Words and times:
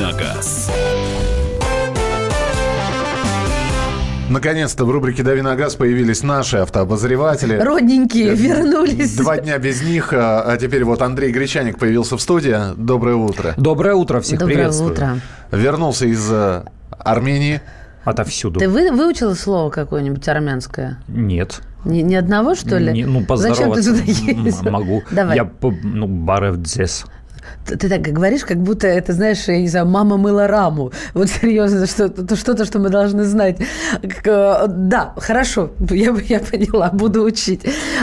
на 0.00 0.12
газ». 0.12 0.70
Наконец-то 4.30 4.84
в 4.84 4.90
рубрике 4.90 5.24
«Дави 5.24 5.42
на 5.42 5.56
газ» 5.56 5.74
появились 5.74 6.22
наши 6.22 6.58
автообозреватели. 6.58 7.56
Родненькие 7.56 8.34
вернулись. 8.34 9.16
Два 9.16 9.38
дня 9.38 9.58
без 9.58 9.82
них, 9.82 10.12
а, 10.12 10.42
а 10.42 10.56
теперь 10.56 10.84
вот 10.84 11.02
Андрей 11.02 11.32
Гречаник 11.32 11.78
появился 11.78 12.16
в 12.16 12.22
студии. 12.22 12.56
Доброе 12.76 13.16
утро. 13.16 13.54
Доброе 13.56 13.96
утро, 13.96 14.20
всех 14.20 14.38
Доброе 14.38 14.54
приветствую. 14.54 14.92
утро. 14.92 15.20
Вернулся 15.50 16.06
из 16.06 16.30
э, 16.30 16.62
Армении. 16.90 17.60
Отовсюду. 18.04 18.60
Ты 18.60 18.68
вы, 18.68 18.92
выучила 18.92 19.34
слово 19.34 19.68
какое-нибудь 19.70 20.26
армянское? 20.28 20.98
Нет. 21.08 21.60
Ни, 21.84 22.00
ни 22.02 22.14
одного, 22.14 22.54
что 22.54 22.78
ли? 22.78 22.92
Не- 22.92 23.04
ну, 23.06 23.20
Зачем 23.20 23.22
ты 23.22 23.26
поздороваться 23.26 23.94
туда 23.94 24.02
ездил? 24.04 24.70
могу. 24.70 25.02
Давай. 25.10 25.36
Я, 25.36 25.50
ну, 25.82 26.06
барев 26.06 26.56
дзес. 26.58 27.04
Ты, 27.66 27.88
так 27.88 28.02
говоришь, 28.02 28.44
как 28.44 28.58
будто 28.58 28.86
это, 28.86 29.12
знаешь, 29.12 29.46
я 29.48 29.58
не 29.60 29.68
знаю, 29.68 29.86
мама 29.86 30.16
мыла 30.16 30.46
раму. 30.46 30.92
Вот 31.14 31.28
серьезно, 31.28 31.86
что, 31.86 32.08
то- 32.08 32.36
что-то, 32.36 32.64
что 32.64 32.78
мы 32.78 32.88
должны 32.88 33.24
знать. 33.24 33.58
Э, 34.24 34.66
Да, 34.68 35.14
хорошо, 35.16 35.70
я, 35.90 36.14
я 36.28 36.40
поняла, 36.40 36.90
буду 36.90 37.22
учить. 37.22 37.62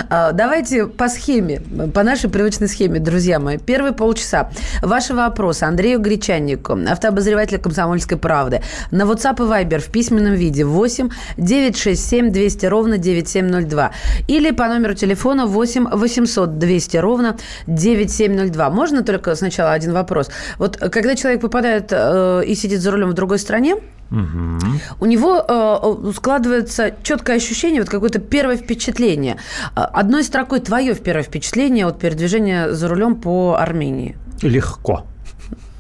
А, 0.10 0.32
Давайте 0.32 0.86
по 0.88 1.10
схеме, 1.10 1.62
по 1.94 2.04
нашей 2.04 2.30
привычной 2.30 2.68
схеме, 2.68 3.00
друзья 3.00 3.40
мои. 3.40 3.58
Первые 3.58 3.94
полчаса. 3.94 4.50
Ваши 4.82 5.14
вопросы 5.14 5.64
Андрею 5.64 6.00
Гречаннику, 6.00 6.78
автообозревателю 6.88 7.60
«Комсомольской 7.60 8.18
правды». 8.18 8.62
На 8.92 9.04
WhatsApp 9.04 9.36
и 9.38 9.66
Viber 9.66 9.80
в 9.80 9.88
письменном 9.92 10.34
виде 10.34 10.64
8 10.64 11.10
967 11.38 12.32
200 12.32 12.66
ровно 12.68 12.98
9702. 12.98 13.92
Или 14.28 14.52
по 14.52 14.68
номеру 14.68 14.94
телефона 14.94 15.46
8 15.46 15.88
800 15.92 16.58
200 16.58 16.98
ровно 16.98 17.38
9702. 17.68 18.70
Можно 18.70 19.04
только 19.04 19.27
сначала 19.36 19.72
один 19.74 19.94
вопрос? 19.94 20.30
Вот 20.58 20.78
э, 20.82 20.90
когда 20.90 21.16
человек 21.16 21.42
попадает 21.42 21.88
э, 21.92 22.44
и 22.46 22.56
сидит 22.56 22.82
за 22.82 22.92
рулем 22.92 23.10
в 23.10 23.14
другой 23.14 23.40
стране, 23.40 23.76
у 24.10 25.06
него 25.06 25.44
э, 25.48 26.12
складывается 26.16 26.94
четкое 27.04 27.36
ощущение, 27.38 27.82
вот 27.82 27.90
какое-то 27.90 28.20
первое 28.20 28.56
впечатление. 28.58 29.38
Э, 29.76 29.82
Одной 29.82 30.24
строкой 30.24 30.60
твое 30.62 30.96
первое 30.96 31.24
впечатление 31.24 31.86
от 31.86 32.00
передвижения 32.00 32.70
за 32.72 32.88
рулем 32.88 33.16
по 33.16 33.56
Армении. 33.60 34.18
Легко. 34.42 35.06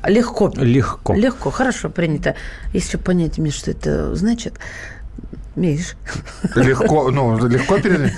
Легко. 0.03 0.51
Легко. 0.55 1.13
Легко, 1.15 1.51
хорошо, 1.51 1.89
принято. 1.89 2.35
Если 2.73 2.97
понять, 2.97 3.37
Миш, 3.37 3.55
что 3.55 3.71
это 3.71 4.15
значит, 4.15 4.55
Миш, 5.55 5.95
Легко, 6.55 7.09
ну, 7.11 7.37
легко, 7.47 7.77
пере- 7.79 8.13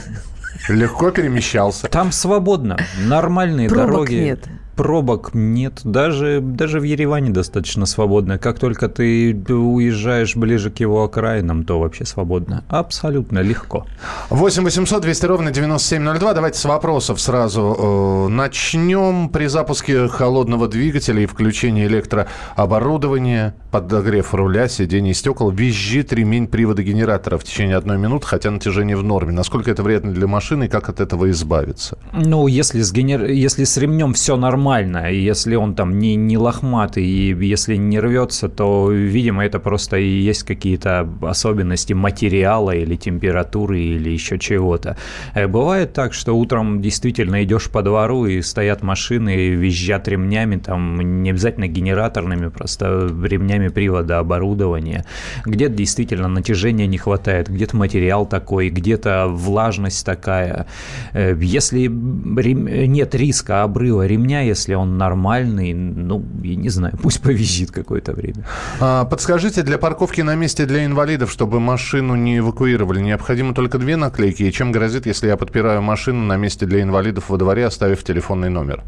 легко 0.70 1.12
перемещался. 1.12 1.88
Там 1.88 2.12
свободно. 2.12 2.78
Нормальные 3.06 3.70
Пробок 3.70 3.92
дороги. 3.92 4.16
нет. 4.16 4.44
Пробок 4.80 5.32
нет. 5.34 5.82
Даже, 5.84 6.40
даже 6.40 6.80
в 6.80 6.84
Ереване 6.84 7.32
достаточно 7.32 7.86
свободно. 7.86 8.38
Как 8.38 8.60
только 8.60 8.88
ты 8.88 9.36
уезжаешь 9.36 10.38
ближе 10.38 10.72
к 10.72 10.80
его 10.80 11.04
окраинам, 11.04 11.66
то 11.66 11.82
вообще 11.82 12.06
свободно. 12.06 12.64
Абсолютно 12.70 13.40
легко. 13.40 13.86
8 14.30 14.64
800 14.64 15.02
200 15.02 15.26
ровно 15.26 15.52
9702. 15.52 16.34
Давайте 16.34 16.60
с 16.60 16.64
вопросов 16.64 17.20
сразу. 17.20 17.76
э, 17.78 18.28
Начнем 18.30 19.28
при 19.28 19.48
запуске 19.48 20.08
холодного 20.08 20.70
двигателя 20.70 21.24
и 21.24 21.26
включении 21.26 21.86
электрооборудования, 21.86 23.56
подогрев 23.72 24.34
руля, 24.34 24.70
сидений 24.70 25.12
и 25.12 25.14
стекол, 25.14 25.52
визжит 25.52 26.14
ремень 26.14 26.48
привода 26.48 26.84
генератора 26.84 27.38
в 27.38 27.44
течение 27.44 27.76
одной 27.76 27.98
минуты, 27.98 28.28
хотя 28.28 28.50
натяжение 28.50 28.96
в 28.96 29.04
норме. 29.04 29.34
Насколько 29.34 29.72
это 29.72 29.84
вредно 29.84 30.14
для 30.14 30.28
машины 30.28 30.64
и 30.64 30.68
как 30.70 30.88
от 30.88 31.02
этого 31.02 31.30
избавиться? 31.32 31.98
Ну, 32.14 32.48
если 32.48 32.82
с, 32.82 32.94
генер... 32.94 33.26
если 33.26 33.66
с 33.66 33.76
ремнем 33.76 34.14
все 34.14 34.38
нормально, 34.38 34.69
и 34.78 35.20
если 35.20 35.56
он 35.56 35.76
там 35.76 35.98
не, 36.00 36.16
не 36.16 36.38
лохматый, 36.38 37.06
и 37.06 37.36
если 37.46 37.76
не 37.76 38.00
рвется, 38.00 38.50
то, 38.50 38.92
видимо, 38.92 39.46
это 39.46 39.60
просто 39.60 39.98
и 39.98 40.08
есть 40.08 40.44
какие-то 40.44 41.08
особенности 41.22 41.94
материала 41.94 42.72
или 42.72 42.96
температуры 42.96 43.80
или 43.80 44.10
еще 44.10 44.38
чего-то. 44.40 44.98
Э, 45.34 45.48
Бывает 45.48 45.94
так, 45.94 46.14
что 46.14 46.34
утром 46.34 46.82
действительно 46.82 47.44
идешь 47.44 47.70
по 47.70 47.82
двору 47.82 48.26
и 48.26 48.42
стоят 48.42 48.84
машины, 48.84 49.36
и 49.36 49.50
визжат 49.50 50.08
ремнями, 50.08 50.58
там 50.58 51.24
не 51.24 51.32
обязательно 51.32 51.68
генераторными, 51.68 52.50
просто 52.50 53.10
ремнями 53.24 53.68
привода 53.70 54.20
оборудования. 54.20 55.06
Где-то 55.46 55.74
действительно 55.74 56.28
натяжения 56.28 56.88
не 56.88 56.98
хватает, 56.98 57.50
где-то 57.50 57.76
материал 57.78 58.26
такой, 58.26 58.70
где-то 58.70 59.28
влажность 59.30 60.06
такая. 60.06 60.66
Э, 61.14 61.36
Если 61.40 61.84
рем- 61.86 62.68
нет 62.92 63.16
риска 63.16 63.64
обрыва 63.64 64.06
ремня, 64.06 64.42
если 64.50 64.76
он 64.76 64.98
нормальный, 64.98 65.74
ну, 65.74 66.26
я 66.44 66.56
не 66.56 66.70
знаю, 66.70 66.98
пусть 67.04 67.22
повизжит 67.22 67.72
какое-то 67.72 68.14
время. 68.14 68.46
А, 68.80 69.06
Подскажите, 69.06 69.64
для 69.64 69.78
парковки 69.78 70.22
на 70.22 70.36
месте 70.36 70.66
для 70.66 70.86
инвалидов, 70.86 71.32
чтобы 71.32 71.60
машину 71.60 72.16
не 72.16 72.40
эвакуировали, 72.40 73.00
необходимо 73.00 73.54
только 73.54 73.78
две 73.78 73.96
наклейки? 73.96 74.44
И 74.44 74.52
чем 74.52 74.72
грозит, 74.72 75.06
если 75.06 75.28
я 75.28 75.38
подпираю 75.38 75.82
машину 75.82 76.26
на 76.26 76.38
месте 76.38 76.66
для 76.66 76.82
инвалидов 76.82 77.30
во 77.30 77.38
дворе, 77.38 77.66
оставив 77.66 78.04
телефонный 78.04 78.50
номер? 78.50 78.84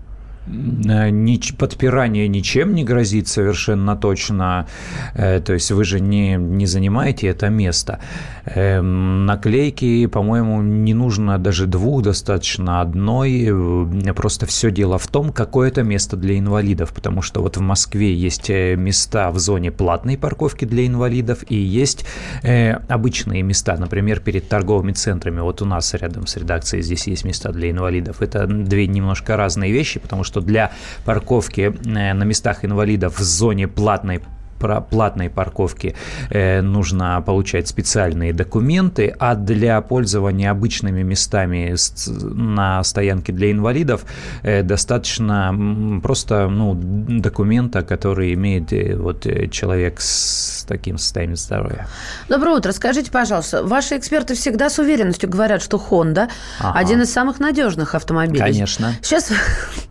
Э, 0.47 1.11
подпирание 1.57 2.27
ничем 2.27 2.73
не 2.73 2.83
грозит 2.83 3.27
совершенно 3.27 3.95
точно. 3.95 4.67
Э, 5.13 5.39
То 5.39 5.53
есть 5.53 5.71
вы 5.71 5.83
же 5.83 5.99
не, 5.99 6.35
не 6.35 6.65
занимаете 6.65 7.27
это 7.27 7.49
место. 7.49 7.99
Эм, 8.45 9.25
Наклейки, 9.25 10.07
по-моему, 10.07 10.61
не 10.61 10.93
нужно 10.93 11.37
даже 11.37 11.67
двух, 11.67 12.03
достаточно 12.03 12.81
одной. 12.81 13.45
Э, 13.47 14.13
Просто 14.13 14.45
все 14.45 14.71
дело 14.71 14.97
в 14.97 15.07
том, 15.07 15.31
какое 15.31 15.69
это 15.69 15.83
место 15.83 16.17
для 16.17 16.37
инвалидов. 16.37 16.91
Потому 16.93 17.21
что 17.21 17.41
вот 17.41 17.57
в 17.57 17.61
Москве 17.61 18.13
есть 18.13 18.49
места 18.49 19.31
в 19.31 19.39
зоне 19.39 19.71
платной 19.71 20.17
парковки 20.17 20.65
для 20.65 20.85
инвалидов 20.85 21.43
и 21.49 21.55
есть 21.55 22.05
обычные 22.87 23.41
места, 23.43 23.77
например, 23.77 24.19
перед 24.19 24.47
торговыми 24.47 24.91
центрами. 24.91 25.39
Вот 25.39 25.61
у 25.61 25.65
нас 25.65 25.93
рядом 25.93 26.27
с 26.27 26.35
редакцией 26.37 26.83
здесь 26.83 27.07
есть 27.07 27.25
места 27.25 27.51
для 27.51 27.71
инвалидов. 27.71 28.21
Это 28.21 28.47
две 28.47 28.87
немножко 28.87 29.37
разные 29.37 29.71
вещи, 29.71 29.99
потому 29.99 30.23
что 30.23 30.30
для 30.39 30.71
парковки 31.03 31.73
э, 31.73 32.13
на 32.13 32.23
местах 32.23 32.63
инвалидов 32.63 33.19
в 33.19 33.23
зоне 33.23 33.67
платной 33.67 34.21
про 34.61 34.79
платной 34.79 35.29
парковки 35.29 35.95
э, 36.29 36.61
нужно 36.61 37.21
получать 37.25 37.67
специальные 37.67 38.31
документы, 38.31 39.15
а 39.19 39.33
для 39.33 39.81
пользования 39.81 40.51
обычными 40.51 41.01
местами 41.01 41.75
на 42.07 42.83
стоянке 42.83 43.33
для 43.33 43.51
инвалидов 43.51 44.05
э, 44.43 44.61
достаточно 44.61 45.99
просто 46.03 46.47
ну, 46.47 46.75
документа, 46.75 47.81
который 47.81 48.35
имеет 48.35 48.71
э, 48.71 48.95
вот, 48.95 49.25
э, 49.25 49.47
человек 49.47 49.99
с 49.99 50.63
таким 50.67 50.99
состоянием 50.99 51.37
здоровья. 51.37 51.87
Доброе 52.29 52.57
утро. 52.57 52.71
Скажите, 52.71 53.09
пожалуйста, 53.09 53.63
ваши 53.63 53.97
эксперты 53.97 54.35
всегда 54.35 54.69
с 54.69 54.77
уверенностью 54.77 55.27
говорят, 55.27 55.63
что 55.63 55.77
Honda 55.77 56.29
Ага. 56.59 56.77
один 56.77 57.01
из 57.01 57.11
самых 57.11 57.39
надежных 57.39 57.95
автомобилей. 57.95 58.39
Конечно. 58.39 58.93
Сейчас, 59.01 59.31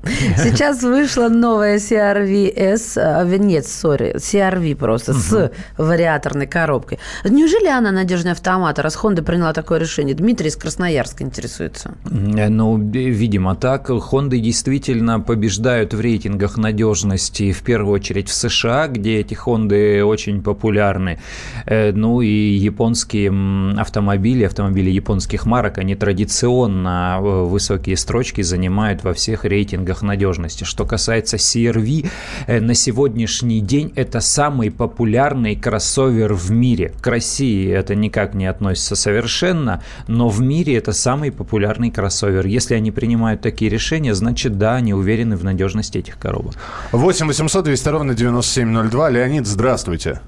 сейчас 0.36 0.82
вышла 0.82 1.28
новая 1.28 1.78
CRV-S, 1.78 2.96
а, 2.96 3.24
нет, 3.40 3.66
сори, 3.66 4.14
CRV 4.16 4.59
просто, 4.74 5.12
с 5.12 5.50
вариаторной 5.78 6.46
коробкой. 6.46 6.98
Неужели 7.24 7.68
она 7.68 7.92
надежнее 7.92 8.32
автомата, 8.32 8.82
раз 8.82 8.98
Honda 9.02 9.22
приняла 9.22 9.52
такое 9.52 9.78
решение? 9.78 10.14
Дмитрий 10.14 10.48
из 10.48 10.56
Красноярска 10.56 11.24
интересуется. 11.24 11.94
Ну, 12.04 12.78
видимо, 12.78 13.54
так. 13.54 13.90
Хонды 14.00 14.40
действительно 14.40 15.20
побеждают 15.20 15.94
в 15.94 16.00
рейтингах 16.00 16.56
надежности, 16.56 17.52
в 17.52 17.62
первую 17.62 17.94
очередь 17.94 18.28
в 18.28 18.34
США, 18.34 18.88
где 18.88 19.20
эти 19.20 19.34
Хонды 19.34 20.04
очень 20.04 20.42
популярны. 20.42 21.18
Э, 21.66 21.92
Ну 21.92 22.20
и 22.20 22.28
японские 22.28 23.30
автомобили, 23.78 24.44
автомобили 24.44 24.90
японских 24.90 25.46
марок, 25.46 25.78
они 25.78 25.94
традиционно 25.94 27.18
э, 27.20 27.44
высокие 27.44 27.96
строчки 27.96 28.42
занимают 28.42 29.04
во 29.04 29.12
всех 29.12 29.44
рейтингах 29.44 30.02
надежности. 30.02 30.64
Что 30.64 30.84
касается 30.84 31.36
CRV, 31.36 32.08
э, 32.46 32.60
на 32.60 32.74
сегодняшний 32.74 33.60
день 33.60 33.92
это 33.96 34.20
самый 34.20 34.49
популярный 34.50 35.56
кроссовер 35.56 36.34
в 36.34 36.50
мире. 36.50 36.92
К 37.00 37.06
России 37.06 37.70
это 37.70 37.94
никак 37.94 38.34
не 38.34 38.46
относится 38.46 38.96
совершенно, 38.96 39.82
но 40.08 40.28
в 40.28 40.40
мире 40.40 40.76
это 40.76 40.92
самый 40.92 41.30
популярный 41.32 41.90
кроссовер. 41.90 42.46
Если 42.46 42.74
они 42.74 42.90
принимают 42.90 43.40
такие 43.40 43.70
решения, 43.70 44.14
значит, 44.14 44.58
да, 44.58 44.74
они 44.74 44.92
уверены 44.94 45.36
в 45.36 45.44
надежности 45.44 45.98
этих 45.98 46.18
коробок. 46.18 46.54
8 46.92 47.26
800 47.26 47.64
200 47.64 47.88
ровно 47.88 48.14
9702. 48.14 49.10
Леонид, 49.10 49.46
здравствуйте. 49.46 50.20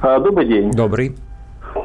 А, 0.00 0.18
Добрый 0.18 0.46
день. 0.46 0.70
Добрый. 0.70 1.16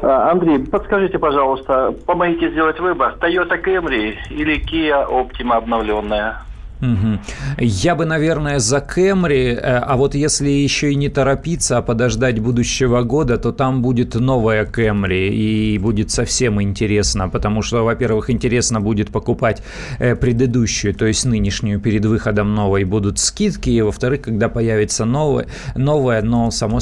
А, 0.02 0.30
Андрей, 0.30 0.58
подскажите, 0.58 1.18
пожалуйста, 1.18 1.94
помогите 2.06 2.50
сделать 2.50 2.80
выбор. 2.80 3.16
Toyota 3.20 3.62
Camry 3.62 4.14
или 4.30 4.60
Kia 4.60 5.06
Optima 5.08 5.56
обновленная? 5.56 6.42
Угу. 6.80 7.20
Я 7.58 7.94
бы, 7.94 8.04
наверное, 8.04 8.58
за 8.58 8.80
Кэмри, 8.80 9.54
э, 9.54 9.60
а 9.60 9.96
вот 9.96 10.14
если 10.14 10.50
еще 10.50 10.92
и 10.92 10.94
не 10.94 11.08
торопиться, 11.08 11.78
а 11.78 11.82
подождать 11.82 12.38
будущего 12.38 13.02
года, 13.02 13.38
то 13.38 13.52
там 13.52 13.80
будет 13.80 14.14
новая 14.14 14.66
Кэмри, 14.66 15.30
и 15.30 15.78
будет 15.78 16.10
совсем 16.10 16.60
интересно, 16.60 17.30
потому 17.30 17.62
что, 17.62 17.82
во-первых, 17.82 18.28
интересно 18.28 18.82
будет 18.82 19.10
покупать 19.10 19.62
э, 19.98 20.16
предыдущую, 20.16 20.94
то 20.94 21.06
есть 21.06 21.24
нынешнюю 21.24 21.80
перед 21.80 22.04
выходом 22.04 22.54
новой 22.54 22.84
будут 22.84 23.18
скидки, 23.18 23.70
и, 23.70 23.80
во-вторых, 23.80 24.20
когда 24.20 24.50
появится 24.50 25.06
новое, 25.06 25.46
новое 25.76 26.20
но 26.20 26.50
само, 26.50 26.78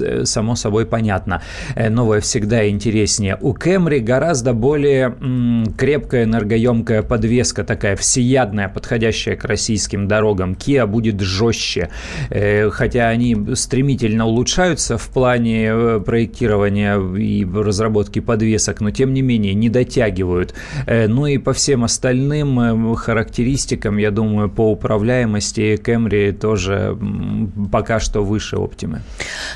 э, 0.00 0.24
само 0.24 0.56
собой 0.56 0.86
понятно, 0.86 1.40
новое 1.76 2.20
всегда 2.20 2.68
интереснее. 2.68 3.38
У 3.40 3.54
Кэмри 3.54 4.00
гораздо 4.00 4.54
более 4.54 5.14
м, 5.20 5.72
крепкая 5.78 6.24
энергоемкая 6.24 7.02
подвеска, 7.02 7.62
такая 7.62 7.94
всеядная, 7.94 8.68
подходящая 8.68 9.19
подходящая 9.20 9.36
к 9.36 9.44
российским 9.44 10.08
дорогам. 10.08 10.52
Kia 10.52 10.86
будет 10.86 11.20
жестче, 11.20 11.88
э, 12.30 12.70
хотя 12.70 13.08
они 13.08 13.36
стремительно 13.54 14.26
улучшаются 14.26 14.96
в 14.96 15.08
плане 15.08 15.70
э, 15.72 16.00
проектирования 16.00 16.98
и 17.16 17.44
разработки 17.44 18.20
подвесок, 18.20 18.80
но 18.80 18.90
тем 18.90 19.14
не 19.14 19.22
менее 19.22 19.54
не 19.54 19.68
дотягивают. 19.68 20.54
Э, 20.86 21.08
ну 21.08 21.26
и 21.26 21.38
по 21.38 21.52
всем 21.52 21.84
остальным 21.84 22.94
характеристикам, 22.96 23.98
я 23.98 24.10
думаю, 24.10 24.48
по 24.48 24.70
управляемости 24.70 25.78
Camry 25.86 26.32
тоже 26.32 26.96
пока 27.72 28.00
что 28.00 28.24
выше 28.24 28.56
Optima. 28.56 29.00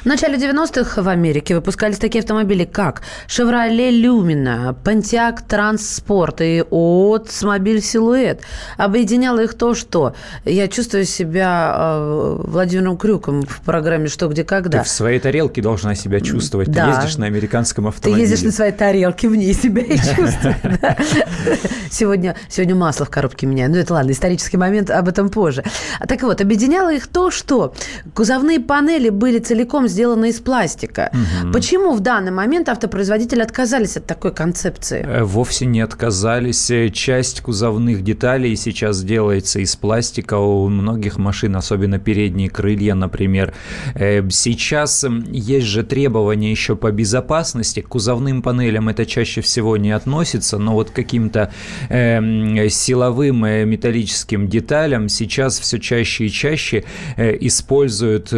В 0.02 0.06
начале 0.06 0.36
90-х 0.36 1.02
в 1.02 1.08
Америке 1.08 1.54
выпускались 1.54 1.98
такие 1.98 2.20
автомобили, 2.20 2.64
как 2.64 3.02
Chevrolet 3.28 3.90
Lumina, 3.90 4.74
Pontiac 4.84 5.46
Transport 5.48 6.42
и 6.42 6.62
Oldsmobile 6.70 7.80
Silhouette. 7.80 8.40
Объединяло 8.78 9.40
их 9.40 9.53
то, 9.56 9.74
что 9.74 10.14
я 10.44 10.68
чувствую 10.68 11.04
себя 11.04 11.74
э, 11.76 12.36
Владимиром 12.44 12.96
Крюком 12.96 13.42
в 13.42 13.60
программе 13.60 14.08
«Что, 14.08 14.28
где, 14.28 14.44
когда». 14.44 14.78
Ты 14.78 14.84
в 14.84 14.88
своей 14.88 15.18
тарелке 15.18 15.62
должна 15.62 15.94
себя 15.94 16.20
чувствовать. 16.20 16.70
Да. 16.70 16.84
Ты 16.84 16.96
ездишь 16.96 17.18
на 17.18 17.26
американском 17.26 17.86
автомобиле. 17.86 18.26
Ты 18.26 18.32
ездишь 18.32 18.44
на 18.44 18.52
своей 18.52 18.72
тарелке, 18.72 19.28
в 19.28 19.36
ней 19.36 19.54
себя 19.54 19.82
и 19.82 19.96
чувствуешь. 19.96 20.56
Сегодня, 21.90 22.34
сегодня 22.48 22.74
масло 22.74 23.06
в 23.06 23.10
коробке 23.10 23.46
меняю. 23.46 23.70
Ну, 23.70 23.76
это 23.76 23.94
ладно, 23.94 24.10
исторический 24.10 24.56
момент, 24.56 24.90
об 24.90 25.06
этом 25.06 25.28
позже. 25.28 25.62
Так 26.08 26.22
вот, 26.22 26.40
объединяло 26.40 26.92
их 26.92 27.06
то, 27.06 27.30
что 27.30 27.72
кузовные 28.14 28.58
панели 28.58 29.10
были 29.10 29.38
целиком 29.38 29.86
сделаны 29.86 30.30
из 30.30 30.40
пластика. 30.40 31.12
Почему 31.52 31.92
в 31.92 32.00
данный 32.00 32.32
момент 32.32 32.68
автопроизводители 32.68 33.42
отказались 33.42 33.96
от 33.96 34.06
такой 34.06 34.32
концепции? 34.34 35.06
Э, 35.06 35.22
вовсе 35.22 35.66
не 35.66 35.80
отказались. 35.80 36.70
Э, 36.70 36.90
часть 36.90 37.40
кузовных 37.42 38.02
деталей 38.02 38.56
сейчас 38.56 39.02
делается 39.02 39.43
делается 39.44 39.60
из 39.60 39.76
пластика 39.76 40.38
у 40.38 40.68
многих 40.68 41.18
машин, 41.18 41.56
особенно 41.56 41.98
передние 41.98 42.48
крылья, 42.48 42.94
например. 42.94 43.52
Э, 43.94 44.22
сейчас 44.30 45.04
есть 45.30 45.66
же 45.66 45.82
требования 45.82 46.50
еще 46.50 46.76
по 46.76 46.90
безопасности. 46.90 47.80
К 47.80 47.88
кузовным 47.88 48.42
панелям 48.42 48.88
это 48.88 49.04
чаще 49.04 49.40
всего 49.42 49.76
не 49.76 49.90
относится, 49.92 50.58
но 50.58 50.72
вот 50.72 50.90
каким-то 50.90 51.52
э, 51.90 52.68
силовым 52.70 53.44
э, 53.44 53.64
металлическим 53.64 54.48
деталям 54.48 55.08
сейчас 55.08 55.60
все 55.60 55.78
чаще 55.78 56.26
и 56.26 56.30
чаще 56.30 56.84
э, 57.16 57.36
используют 57.40 58.30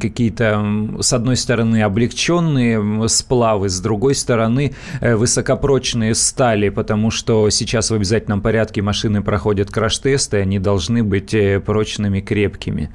какие-то, 0.00 0.98
с 1.00 1.12
одной 1.12 1.36
стороны, 1.36 1.82
облегченные 1.82 3.08
сплавы, 3.08 3.68
с 3.68 3.80
другой 3.80 4.14
стороны, 4.14 4.72
э, 5.00 5.14
высокопрочные 5.14 6.14
стали, 6.14 6.70
потому 6.70 7.10
что 7.10 7.50
сейчас 7.50 7.90
в 7.90 7.94
обязательном 7.94 8.40
порядке 8.40 8.82
машины 8.82 9.22
проходят 9.22 9.70
краш-тесты, 9.70 10.38
они 10.48 10.58
должны 10.58 11.02
быть 11.02 11.34
э, 11.34 11.60
прочными, 11.60 12.20
крепкими. 12.20 12.88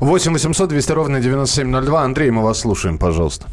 8 0.00 0.32
800 0.32 0.68
200 0.68 0.92
ровно 0.92 1.20
9702. 1.20 2.02
Андрей, 2.02 2.30
мы 2.30 2.42
вас 2.42 2.60
слушаем, 2.60 2.98
пожалуйста. 2.98 3.46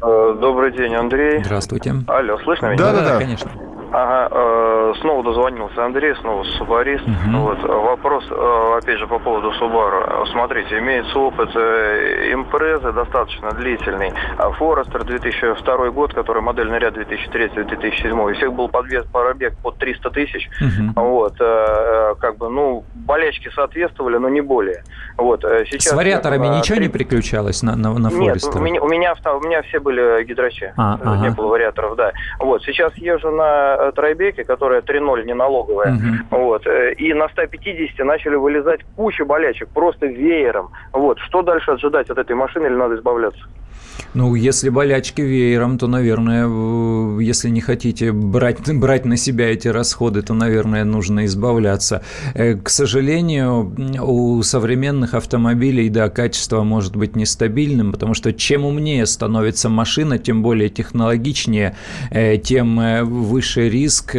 Э, 0.00 0.36
добрый 0.40 0.72
день, 0.72 0.94
Андрей. 0.94 1.42
Здравствуйте. 1.44 1.94
Алло, 2.06 2.38
слышно 2.44 2.66
меня? 2.66 2.78
Да, 2.78 2.92
да, 2.92 3.02
да, 3.02 3.18
конечно. 3.18 3.50
Ага, 3.92 4.28
э, 4.30 4.71
снова 4.94 5.22
дозвонился 5.22 5.84
Андрей, 5.84 6.14
снова 6.16 6.44
субарист. 6.44 7.04
Угу. 7.04 7.38
Вот, 7.38 7.58
вопрос, 7.62 8.24
э, 8.30 8.78
опять 8.78 8.98
же, 8.98 9.06
по 9.06 9.18
поводу 9.18 9.50
Subaru. 9.60 10.26
Смотрите, 10.32 10.78
имеется 10.78 11.18
опыт 11.18 11.50
э, 11.54 12.32
импрезы 12.32 12.92
достаточно 12.92 13.52
длительный. 13.52 14.12
А 14.38 14.50
Форестер 14.52 15.04
2002 15.04 15.90
год, 15.90 16.14
который 16.14 16.42
модельный 16.42 16.78
ряд 16.78 16.96
2003-2007, 16.96 18.12
у 18.12 18.34
всех 18.34 18.52
был 18.52 18.68
подвес 18.68 19.04
пробег 19.06 19.54
под 19.62 19.78
300 19.78 20.10
тысяч. 20.10 20.48
Угу. 20.60 21.00
Вот, 21.00 21.34
э, 21.40 22.14
как 22.20 22.36
бы, 22.36 22.48
ну, 22.48 22.84
болячки 22.94 23.50
соответствовали, 23.54 24.18
но 24.18 24.28
не 24.28 24.40
более. 24.40 24.84
Вот, 25.16 25.42
сейчас, 25.42 25.92
С 25.92 25.92
вариаторами 25.92 26.46
э, 26.46 26.58
ничего 26.58 26.76
3... 26.76 26.86
не 26.86 26.92
приключалось 26.92 27.62
на, 27.62 27.76
на, 27.76 27.92
на 27.98 28.10
Форестере? 28.10 28.32
Нет, 28.32 28.54
у 28.54 28.58
меня, 28.60 28.82
у, 28.82 28.88
меня, 28.88 29.14
у 29.34 29.40
меня 29.40 29.62
все 29.62 29.80
были 29.80 30.24
гидрачи. 30.24 30.72
А, 30.76 30.98
не 31.02 31.28
ага. 31.28 31.36
было 31.36 31.46
вариаторов, 31.48 31.96
да. 31.96 32.12
Вот, 32.38 32.62
сейчас 32.62 32.94
езжу 32.96 33.30
на 33.30 33.92
тройбеке, 33.92 34.44
которая 34.44 34.81
3.0 34.82 35.24
не 35.24 35.34
налоговая, 35.34 35.94
угу. 35.94 36.42
вот, 36.42 36.66
э, 36.66 36.94
и 36.94 37.12
на 37.14 37.28
150 37.28 38.04
начали 38.06 38.36
вылезать 38.36 38.80
куча 38.96 39.24
болячек, 39.24 39.68
просто 39.68 40.06
веером. 40.06 40.70
Вот, 40.92 41.18
что 41.18 41.42
дальше 41.42 41.72
ожидать 41.72 42.10
от 42.10 42.18
этой 42.18 42.36
машины 42.36 42.66
или 42.66 42.74
надо 42.74 42.96
избавляться? 42.96 43.44
Ну, 44.14 44.34
если 44.34 44.68
болячки 44.68 45.22
веером, 45.22 45.78
то, 45.78 45.86
наверное, 45.86 46.46
если 47.18 47.48
не 47.48 47.62
хотите 47.62 48.12
брать, 48.12 48.58
брать 48.74 49.06
на 49.06 49.16
себя 49.16 49.50
эти 49.50 49.68
расходы, 49.68 50.20
то, 50.20 50.34
наверное, 50.34 50.84
нужно 50.84 51.24
избавляться. 51.24 52.02
Э, 52.34 52.54
к 52.54 52.68
сожалению, 52.68 53.74
у 54.02 54.42
современных 54.42 55.14
автомобилей, 55.14 55.88
да, 55.88 56.10
качество 56.10 56.62
может 56.62 56.94
быть 56.94 57.16
нестабильным, 57.16 57.92
потому 57.92 58.12
что 58.12 58.34
чем 58.34 58.66
умнее 58.66 59.06
становится 59.06 59.70
машина, 59.70 60.18
тем 60.18 60.42
более 60.42 60.68
технологичнее, 60.68 61.74
э, 62.10 62.36
тем 62.36 62.80
выше 63.04 63.70
риск 63.70 64.14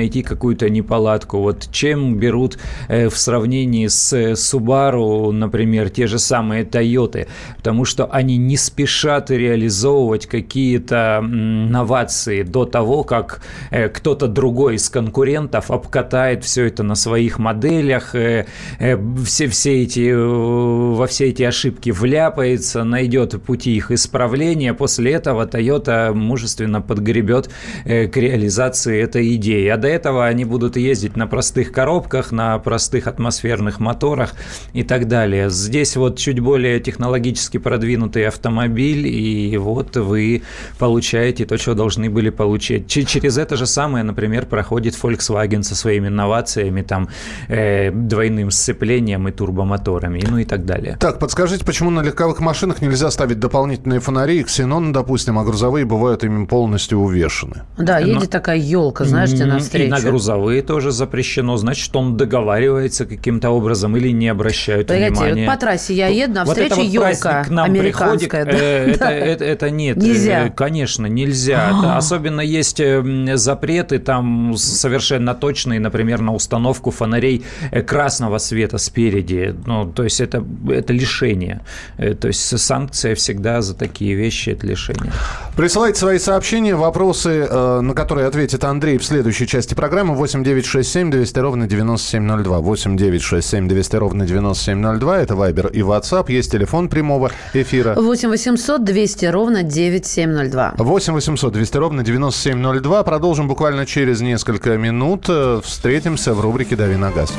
найти 0.00 0.22
какую-то 0.22 0.70
неполадку. 0.70 1.38
Вот 1.38 1.68
чем 1.70 2.16
берут 2.16 2.58
в 2.88 3.14
сравнении 3.16 3.86
с 3.86 4.32
Subaru, 4.32 5.30
например, 5.32 5.90
те 5.90 6.06
же 6.06 6.18
самые 6.18 6.64
Toyota, 6.64 7.26
потому 7.56 7.84
что 7.84 8.06
они 8.06 8.36
не 8.36 8.56
спешат 8.56 9.30
реализовывать 9.30 10.26
какие-то 10.26 11.20
новации 11.22 12.42
до 12.42 12.64
того, 12.64 13.04
как 13.04 13.42
э, 13.70 13.88
кто-то 13.88 14.26
другой 14.26 14.76
из 14.76 14.88
конкурентов 14.88 15.70
обкатает 15.70 16.44
все 16.44 16.66
это 16.66 16.82
на 16.82 16.94
своих 16.94 17.38
моделях, 17.38 18.14
э, 18.14 18.46
э, 18.78 18.96
все, 19.24 19.48
все 19.48 19.82
эти, 19.82 20.12
во 20.12 21.06
все 21.06 21.28
эти 21.28 21.42
ошибки 21.42 21.90
вляпается, 21.90 22.84
найдет 22.84 23.42
пути 23.42 23.76
их 23.76 23.90
исправления. 23.90 24.74
После 24.74 25.12
этого 25.12 25.46
Toyota 25.46 26.12
мужественно 26.12 26.80
подгребет 26.80 27.50
к 27.84 28.16
реализации 28.16 29.00
этой 29.02 29.34
идеи. 29.34 29.68
А 29.68 29.76
до 29.76 29.88
этого 29.90 30.26
они 30.26 30.44
будут 30.44 30.76
ездить 30.76 31.16
на 31.16 31.26
простых 31.26 31.72
коробках, 31.72 32.32
на 32.32 32.58
простых 32.58 33.06
атмосферных 33.06 33.80
моторах 33.80 34.34
и 34.72 34.82
так 34.82 35.08
далее. 35.08 35.50
Здесь 35.50 35.96
вот 35.96 36.18
чуть 36.18 36.40
более 36.40 36.80
технологически 36.80 37.58
продвинутый 37.58 38.26
автомобиль, 38.26 39.06
и 39.06 39.56
вот 39.56 39.96
вы 39.96 40.42
получаете 40.78 41.46
то, 41.46 41.58
что 41.58 41.74
должны 41.74 42.10
были 42.10 42.30
получить. 42.30 42.86
Через 42.86 43.38
это 43.38 43.56
же 43.56 43.66
самое, 43.66 44.04
например, 44.04 44.46
проходит 44.46 44.94
Volkswagen 44.94 45.62
со 45.62 45.74
своими 45.74 46.08
инновациями, 46.08 46.82
там, 46.82 47.08
э, 47.48 47.90
двойным 47.90 48.50
сцеплением 48.50 49.28
и 49.28 49.32
турбомоторами, 49.32 50.22
ну 50.28 50.38
и 50.38 50.44
так 50.44 50.64
далее. 50.64 50.96
Так, 51.00 51.18
подскажите, 51.18 51.64
почему 51.64 51.90
на 51.90 52.00
легковых 52.00 52.40
машинах 52.40 52.80
нельзя 52.82 53.10
ставить 53.10 53.38
дополнительные 53.38 54.00
фонари, 54.00 54.42
ксенон, 54.44 54.92
допустим, 54.92 55.38
а 55.38 55.44
грузовые 55.44 55.84
бывают 55.84 56.24
ими 56.24 56.46
полностью 56.46 56.98
увешаны? 56.98 57.62
Да, 57.78 57.98
едет 57.98 58.22
Но... 58.22 58.26
такая 58.26 58.58
елка, 58.58 59.04
знаешь, 59.04 59.30
тебе 59.30 59.46
навстречу. 59.78 59.86
И 59.86 60.04
на 60.04 60.10
грузовые 60.10 60.62
тоже 60.62 60.90
запрещено, 60.90 61.56
значит, 61.56 61.94
он 61.94 62.16
договаривается 62.16 63.06
каким-то 63.06 63.50
образом 63.50 63.96
или 63.96 64.10
не 64.10 64.28
обращают 64.28 64.88
Погодите, 64.88 65.10
внимания. 65.10 65.46
Вот 65.46 65.54
по 65.54 65.60
трассе 65.60 65.94
я 65.94 66.08
еду, 66.08 66.34
навстречу 66.34 66.76
вот 66.76 66.84
елка 66.84 67.46
американская. 67.48 68.44
Приходит, 68.44 68.98
да? 68.98 69.02
это, 69.02 69.04
это, 69.10 69.44
это 69.44 69.70
нет. 69.70 69.96
Нельзя. 69.96 70.46
Э, 70.46 70.50
конечно, 70.50 71.06
нельзя. 71.06 71.78
Это, 71.78 71.96
особенно 71.96 72.40
есть 72.40 72.80
э, 72.80 73.36
запреты 73.36 73.98
там 73.98 74.56
совершенно 74.56 75.34
точные, 75.34 75.80
например, 75.80 76.20
на 76.20 76.34
установку 76.34 76.90
фонарей 76.90 77.44
э, 77.70 77.82
красного 77.82 78.38
света 78.38 78.78
спереди. 78.78 79.54
Ну, 79.66 79.90
то 79.90 80.04
есть 80.04 80.20
это, 80.20 80.44
это 80.68 80.92
лишение. 80.92 81.60
То 81.96 82.28
есть 82.28 82.58
санкция 82.58 83.14
всегда 83.14 83.62
за 83.62 83.74
такие 83.74 84.14
вещи– 84.14 84.50
это 84.50 84.66
лишение. 84.66 85.12
Присылайте 85.56 85.98
свои 85.98 86.18
сообщения, 86.18 86.74
вопросы, 86.74 87.46
на 87.50 87.94
которые 87.94 88.26
ответит 88.26 88.64
Андрей 88.64 88.98
в 88.98 89.04
следующей 89.04 89.46
части 89.46 89.59
части 89.60 89.74
программы 89.74 90.14
8 90.14 90.42
9 90.42 90.64
6 90.64 90.90
7 90.90 91.10
200 91.10 91.38
ровно 91.38 91.66
9702. 91.66 92.60
8 92.60 92.96
9 92.96 93.22
6 93.22 93.46
7 93.46 93.68
200 93.68 93.96
ровно 93.96 94.26
9702. 94.26 95.20
Это 95.20 95.34
Viber 95.34 95.70
и 95.70 95.80
WhatsApp. 95.80 96.32
Есть 96.32 96.52
телефон 96.52 96.88
прямого 96.88 97.30
эфира. 97.52 97.94
8 97.94 98.30
800 98.30 98.82
200 98.82 99.26
ровно 99.26 99.62
9702. 99.62 100.74
8 100.78 101.12
800 101.12 101.52
200 101.52 101.76
ровно 101.76 102.02
9702. 102.02 103.02
Продолжим 103.02 103.48
буквально 103.48 103.84
через 103.84 104.22
несколько 104.22 104.78
минут. 104.78 105.26
Э, 105.28 105.60
встретимся 105.62 106.32
в 106.32 106.40
рубрике 106.40 106.74
«Дави 106.74 106.96
на 106.96 107.10
газ». 107.10 107.30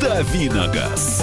«Дави 0.00 0.48
на 0.48 0.68
газ». 0.68 1.22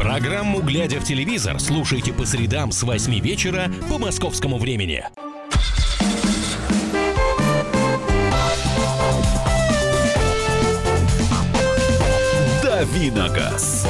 Программу 0.00 0.62
«Глядя 0.62 0.98
в 0.98 1.04
телевизор» 1.04 1.60
слушайте 1.60 2.14
по 2.14 2.24
средам 2.24 2.72
с 2.72 2.82
8 2.82 3.20
вечера 3.20 3.66
по 3.90 3.98
московскому 3.98 4.58
времени. 4.58 5.04
Давиногаз. 12.62 13.86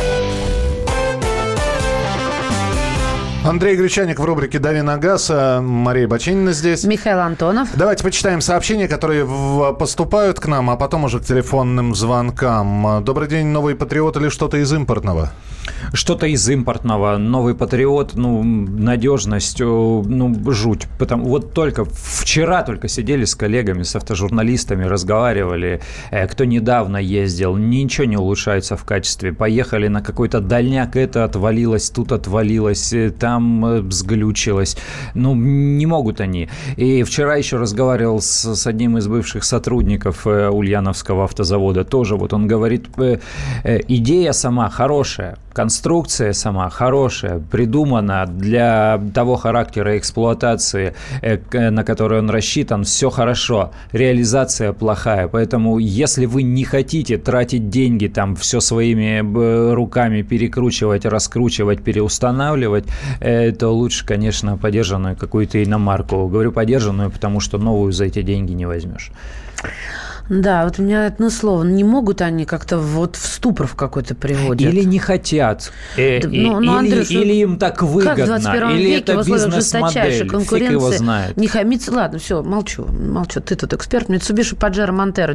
Андрей 3.45 3.77
Гречаник 3.77 4.19
в 4.19 4.25
рубрике 4.25 4.59
«Дави 4.59 4.83
на 4.83 4.99
газ». 4.99 5.31
А 5.33 5.61
Мария 5.61 6.09
Бочинина 6.09 6.53
здесь. 6.53 6.83
Михаил 6.83 7.21
Антонов. 7.21 7.69
Давайте 7.75 8.03
почитаем 8.03 8.41
сообщения, 8.41 8.89
которые 8.89 9.25
поступают 9.79 10.41
к 10.41 10.47
нам, 10.49 10.71
а 10.71 10.77
потом 10.77 11.05
уже 11.05 11.21
к 11.21 11.25
телефонным 11.25 11.95
звонкам. 11.95 13.05
Добрый 13.05 13.29
день, 13.29 13.47
новый 13.47 13.77
патриот 13.77 14.17
или 14.17 14.29
что-то 14.29 14.57
из 14.57 14.73
импортного? 14.73 15.33
Что-то 15.93 16.27
из 16.27 16.49
импортного. 16.49 17.17
Новый 17.17 17.55
патриот, 17.55 18.15
ну, 18.15 18.43
надежность, 18.43 19.61
ну, 19.61 20.35
жуть. 20.53 20.87
Потому, 20.99 21.25
вот 21.27 21.53
только 21.53 21.85
вчера 21.85 22.63
только 22.63 22.89
сидели 22.89 23.25
с 23.25 23.35
коллегами, 23.35 23.83
с 23.83 23.97
автожурналистами, 23.97 24.85
разговаривали. 24.85 25.81
Э, 26.11 26.27
кто 26.27 26.45
недавно 26.45 26.97
ездил, 26.97 27.57
ничего 27.57 28.07
не 28.07 28.17
улучшается 28.17 28.77
в 28.77 28.85
качестве. 28.85 29.33
Поехали 29.33 29.89
на 29.89 30.03
какой-то 30.03 30.41
дальняк, 30.41 30.97
это 30.97 31.25
отвалилось, 31.25 31.91
тут 31.91 32.13
отвалилось, 32.13 32.93
э, 32.93 33.11
там 33.11 33.65
э, 33.65 33.83
сглючилось. 33.91 34.77
Ну, 35.15 35.35
не 35.35 35.87
могут 35.87 36.21
они. 36.21 36.49
И 36.77 37.03
вчера 37.03 37.37
еще 37.37 37.57
разговаривал 37.57 38.21
с, 38.21 38.55
с 38.55 38.67
одним 38.67 38.99
из 38.99 39.07
бывших 39.07 39.45
сотрудников 39.45 40.27
э, 40.27 40.49
Ульяновского 40.49 41.25
автозавода. 41.25 41.85
Тоже 41.85 42.17
вот 42.17 42.33
он 42.33 42.47
говорит, 42.47 42.89
э, 42.99 43.19
э, 43.65 43.81
идея 43.89 44.33
сама 44.33 44.69
хорошая, 44.69 45.37
конструкция 45.53 46.33
сама 46.33 46.71
хорошая, 46.71 47.41
придумана 47.51 48.27
для 48.27 49.01
того 49.15 49.37
характера 49.37 49.99
эксплуатации, 49.99 50.95
э, 51.23 51.37
к- 51.39 51.71
на 51.71 51.85
который 51.85 52.19
он 52.19 52.31
рассчитан, 52.31 52.85
все 52.85 53.11
хорошо. 53.11 53.71
Реализация 53.93 54.73
плохая. 54.73 55.29
Поэтому, 55.29 55.79
если 55.79 56.27
вы 56.27 56.43
не 56.43 56.65
хотите 56.65 57.19
тратить 57.19 57.69
деньги, 57.71 58.07
там 58.09 58.37
все 58.37 58.61
своими 58.61 59.23
б, 59.23 59.75
руками 59.75 60.23
перекручивать, 60.23 61.05
раскручивать, 61.05 61.83
переустанавливать, 61.83 62.85
э, 63.21 63.53
то 63.53 63.69
лучше, 63.71 64.07
конечно, 64.07 64.57
подержанную 64.57 65.17
какую-то 65.17 65.63
иномарку. 65.63 66.29
Говорю 66.29 66.53
подержанную, 66.53 67.11
потому 67.11 67.41
что 67.41 67.59
новую 67.59 67.93
за 67.93 68.05
эти 68.05 68.23
деньги 68.23 68.53
не 68.53 68.67
возьмешь. 68.67 69.11
Да, 70.31 70.65
вот 70.65 70.79
у 70.79 70.83
меня 70.83 71.07
одно 71.07 71.29
слово. 71.29 71.65
Не 71.65 71.85
могут 71.85 72.23
они 72.23 72.45
как-то 72.45 72.79
вот 72.79 73.17
в 73.17 73.27
ступор 73.27 73.67
в 73.67 73.75
какой-то 73.75 74.15
приводят. 74.15 74.73
Или 74.73 74.85
не 74.85 74.99
хотят, 74.99 75.73
э, 75.97 76.21
Да, 76.23 76.29
ну, 76.29 76.61
ну, 76.61 76.81
или, 76.83 76.93
Андрюш, 76.93 77.11
ну, 77.11 77.21
или 77.21 77.33
им 77.35 77.59
так 77.59 77.75
Как 77.79 77.83
в 77.89 77.93
выгодно, 77.93 78.27
21 78.27 78.71
или 78.71 78.83
веке 78.83 78.99
это 78.99 79.17
бизнес-модель, 79.17 80.29
фиг 80.29 80.71
его 80.71 80.93
знает. 80.93 81.37
не 81.37 81.49
хамиться. 81.49 81.93
Ладно, 81.93 82.19
все, 82.21 82.43
молчу, 82.43 82.87
молчу. 82.87 83.41
Ты 83.41 83.57
тут 83.57 83.73
эксперт. 83.73 84.09
Mitsubishi 84.09 84.57
Pajero 84.57 84.95
Montero 84.95 85.35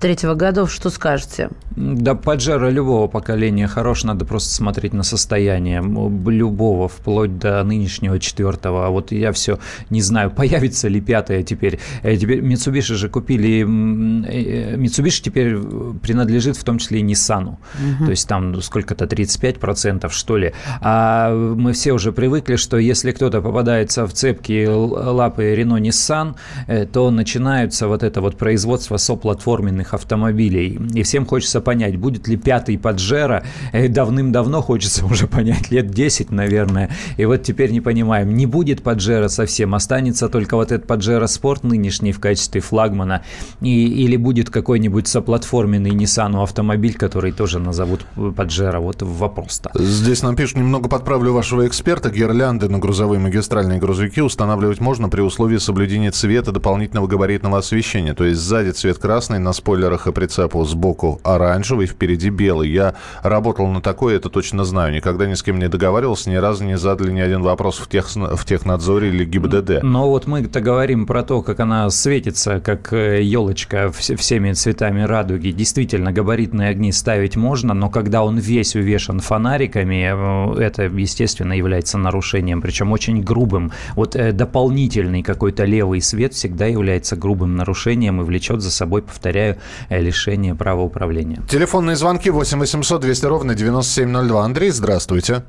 99-3 0.00 0.34
годов. 0.36 0.72
Что 0.72 0.90
скажете? 0.90 1.50
Да, 1.76 2.14
Паджеро 2.14 2.70
любого 2.70 3.08
поколения 3.08 3.66
хорош, 3.66 4.04
надо 4.04 4.24
просто 4.24 4.54
смотреть 4.54 4.92
на 4.92 5.02
состояние 5.02 5.82
любого, 5.82 6.88
вплоть 6.88 7.38
до 7.38 7.62
нынешнего 7.64 8.20
четвертого. 8.20 8.86
А 8.86 8.90
вот 8.90 9.10
я 9.12 9.32
все 9.32 9.58
не 9.90 10.00
знаю, 10.00 10.30
появится 10.36 10.88
ли 10.88 11.00
пятое 11.00 11.42
теперь. 11.42 11.80
Э, 12.02 12.16
Теперь 12.16 12.40
Mitsubishi 12.40 12.94
же 12.94 13.08
купили, 13.08 13.63
Mitsubishi 13.64 15.22
теперь 15.22 15.58
принадлежит 16.02 16.56
в 16.56 16.64
том 16.64 16.78
числе 16.78 17.00
и 17.00 17.04
Nissan. 17.04 17.56
То 18.04 18.10
есть 18.10 18.28
там 18.28 18.60
сколько-то 18.60 19.04
35% 19.04 20.10
что 20.10 20.36
ли. 20.36 20.52
А 20.80 21.34
мы 21.34 21.72
все 21.72 21.92
уже 21.92 22.12
привыкли, 22.12 22.56
что 22.56 22.78
если 22.78 23.12
кто-то 23.12 23.40
попадается 23.40 24.06
в 24.06 24.12
цепки 24.12 24.66
лапы 24.66 25.54
Renault 25.54 25.80
Nissan, 25.80 26.34
э, 26.66 26.86
то 26.86 27.10
начинаются 27.10 27.88
вот 27.88 28.02
это 28.02 28.20
вот 28.20 28.36
производство 28.36 28.96
соплатформенных 28.96 29.94
автомобилей. 29.94 30.78
И 30.94 31.02
всем 31.02 31.26
хочется 31.26 31.60
понять, 31.60 31.96
будет 31.96 32.28
ли 32.28 32.36
пятый 32.36 32.78
Паджеро. 32.78 33.44
Э, 33.72 33.88
Давным-давно 33.88 34.62
хочется 34.62 35.04
уже 35.06 35.26
понять, 35.26 35.70
лет 35.70 35.90
10, 35.90 36.30
наверное. 36.30 36.90
И 37.16 37.24
вот 37.24 37.42
теперь 37.42 37.70
не 37.70 37.80
понимаем, 37.80 38.34
не 38.34 38.46
будет 38.46 38.82
Паджеро 38.82 39.28
совсем, 39.28 39.74
останется 39.74 40.28
только 40.28 40.56
вот 40.56 40.72
этот 40.72 40.86
Паджеро 40.86 41.26
Спорт 41.26 41.64
нынешний 41.64 42.12
в 42.12 42.20
качестве 42.20 42.60
флагмана, 42.60 43.22
и, 43.60 44.04
или 44.04 44.16
будет 44.16 44.50
какой-нибудь 44.50 45.06
соплатформенный 45.08 45.90
Nissan 45.90 46.42
автомобиль, 46.42 46.94
который 46.94 47.32
тоже 47.32 47.58
назовут 47.58 48.04
Паджеро. 48.36 48.80
Вот 48.80 49.02
вопрос-то. 49.02 49.70
Здесь 49.74 50.22
нам 50.22 50.36
пишут, 50.36 50.58
немного 50.58 50.88
подправлю 50.88 51.32
вашего 51.32 51.66
эксперта. 51.66 52.10
Гирлянды 52.10 52.68
на 52.68 52.78
грузовые 52.78 53.20
магистральные 53.20 53.78
грузовики 53.78 54.20
устанавливать 54.20 54.80
можно 54.80 55.08
при 55.08 55.20
условии 55.20 55.58
соблюдения 55.58 56.10
цвета 56.10 56.52
дополнительного 56.52 57.06
габаритного 57.06 57.58
освещения. 57.58 58.14
То 58.14 58.24
есть 58.24 58.40
сзади 58.40 58.70
цвет 58.70 58.98
красный, 58.98 59.38
на 59.38 59.52
спойлерах 59.52 60.06
и 60.06 60.12
прицепу 60.12 60.64
сбоку 60.64 61.20
оранжевый, 61.22 61.86
впереди 61.86 62.30
белый. 62.30 62.70
Я 62.70 62.94
работал 63.22 63.66
на 63.68 63.80
такое, 63.80 64.16
это 64.16 64.28
точно 64.28 64.64
знаю. 64.64 64.94
Никогда 64.94 65.26
ни 65.26 65.34
с 65.34 65.42
кем 65.42 65.58
не 65.58 65.68
договаривался, 65.68 66.30
ни 66.30 66.36
разу 66.36 66.64
не 66.64 66.76
задали 66.76 67.12
ни 67.12 67.20
один 67.20 67.42
вопрос 67.42 67.78
в, 67.78 67.88
тех, 67.88 68.08
в 68.14 68.44
технадзоре 68.44 69.08
или 69.08 69.24
ГИБДД. 69.24 69.82
Но 69.82 70.08
вот 70.08 70.26
мы-то 70.26 70.60
говорим 70.60 71.06
про 71.06 71.22
то, 71.22 71.42
как 71.42 71.60
она 71.60 71.88
светится, 71.90 72.60
как 72.60 72.92
елочка 73.34 73.90
всеми 73.90 74.52
цветами 74.52 75.02
радуги. 75.02 75.50
Действительно, 75.50 76.12
габаритные 76.12 76.68
огни 76.68 76.92
ставить 76.92 77.36
можно, 77.36 77.74
но 77.74 77.90
когда 77.90 78.22
он 78.22 78.38
весь 78.38 78.76
увешан 78.76 79.20
фонариками, 79.20 80.56
э, 80.58 80.62
это, 80.62 80.84
естественно, 80.84 81.52
является 81.52 81.98
нарушением, 81.98 82.62
причем 82.62 82.92
очень 82.92 83.22
грубым. 83.22 83.72
Вот 83.96 84.14
э, 84.14 84.32
дополнительный 84.32 85.22
какой-то 85.22 85.64
левый 85.64 86.00
свет 86.00 86.34
всегда 86.34 86.66
является 86.66 87.16
грубым 87.16 87.56
нарушением 87.56 88.20
и 88.20 88.24
влечет 88.24 88.60
за 88.60 88.70
собой, 88.70 89.02
повторяю, 89.02 89.56
э, 89.88 90.00
лишение 90.00 90.54
права 90.54 90.82
управления. 90.82 91.40
Телефонные 91.48 91.96
звонки 91.96 92.30
8 92.30 92.58
800 92.58 93.00
200 93.00 93.26
ровно 93.26 93.54
9702. 93.54 94.44
Андрей, 94.44 94.70
здравствуйте. 94.70 95.42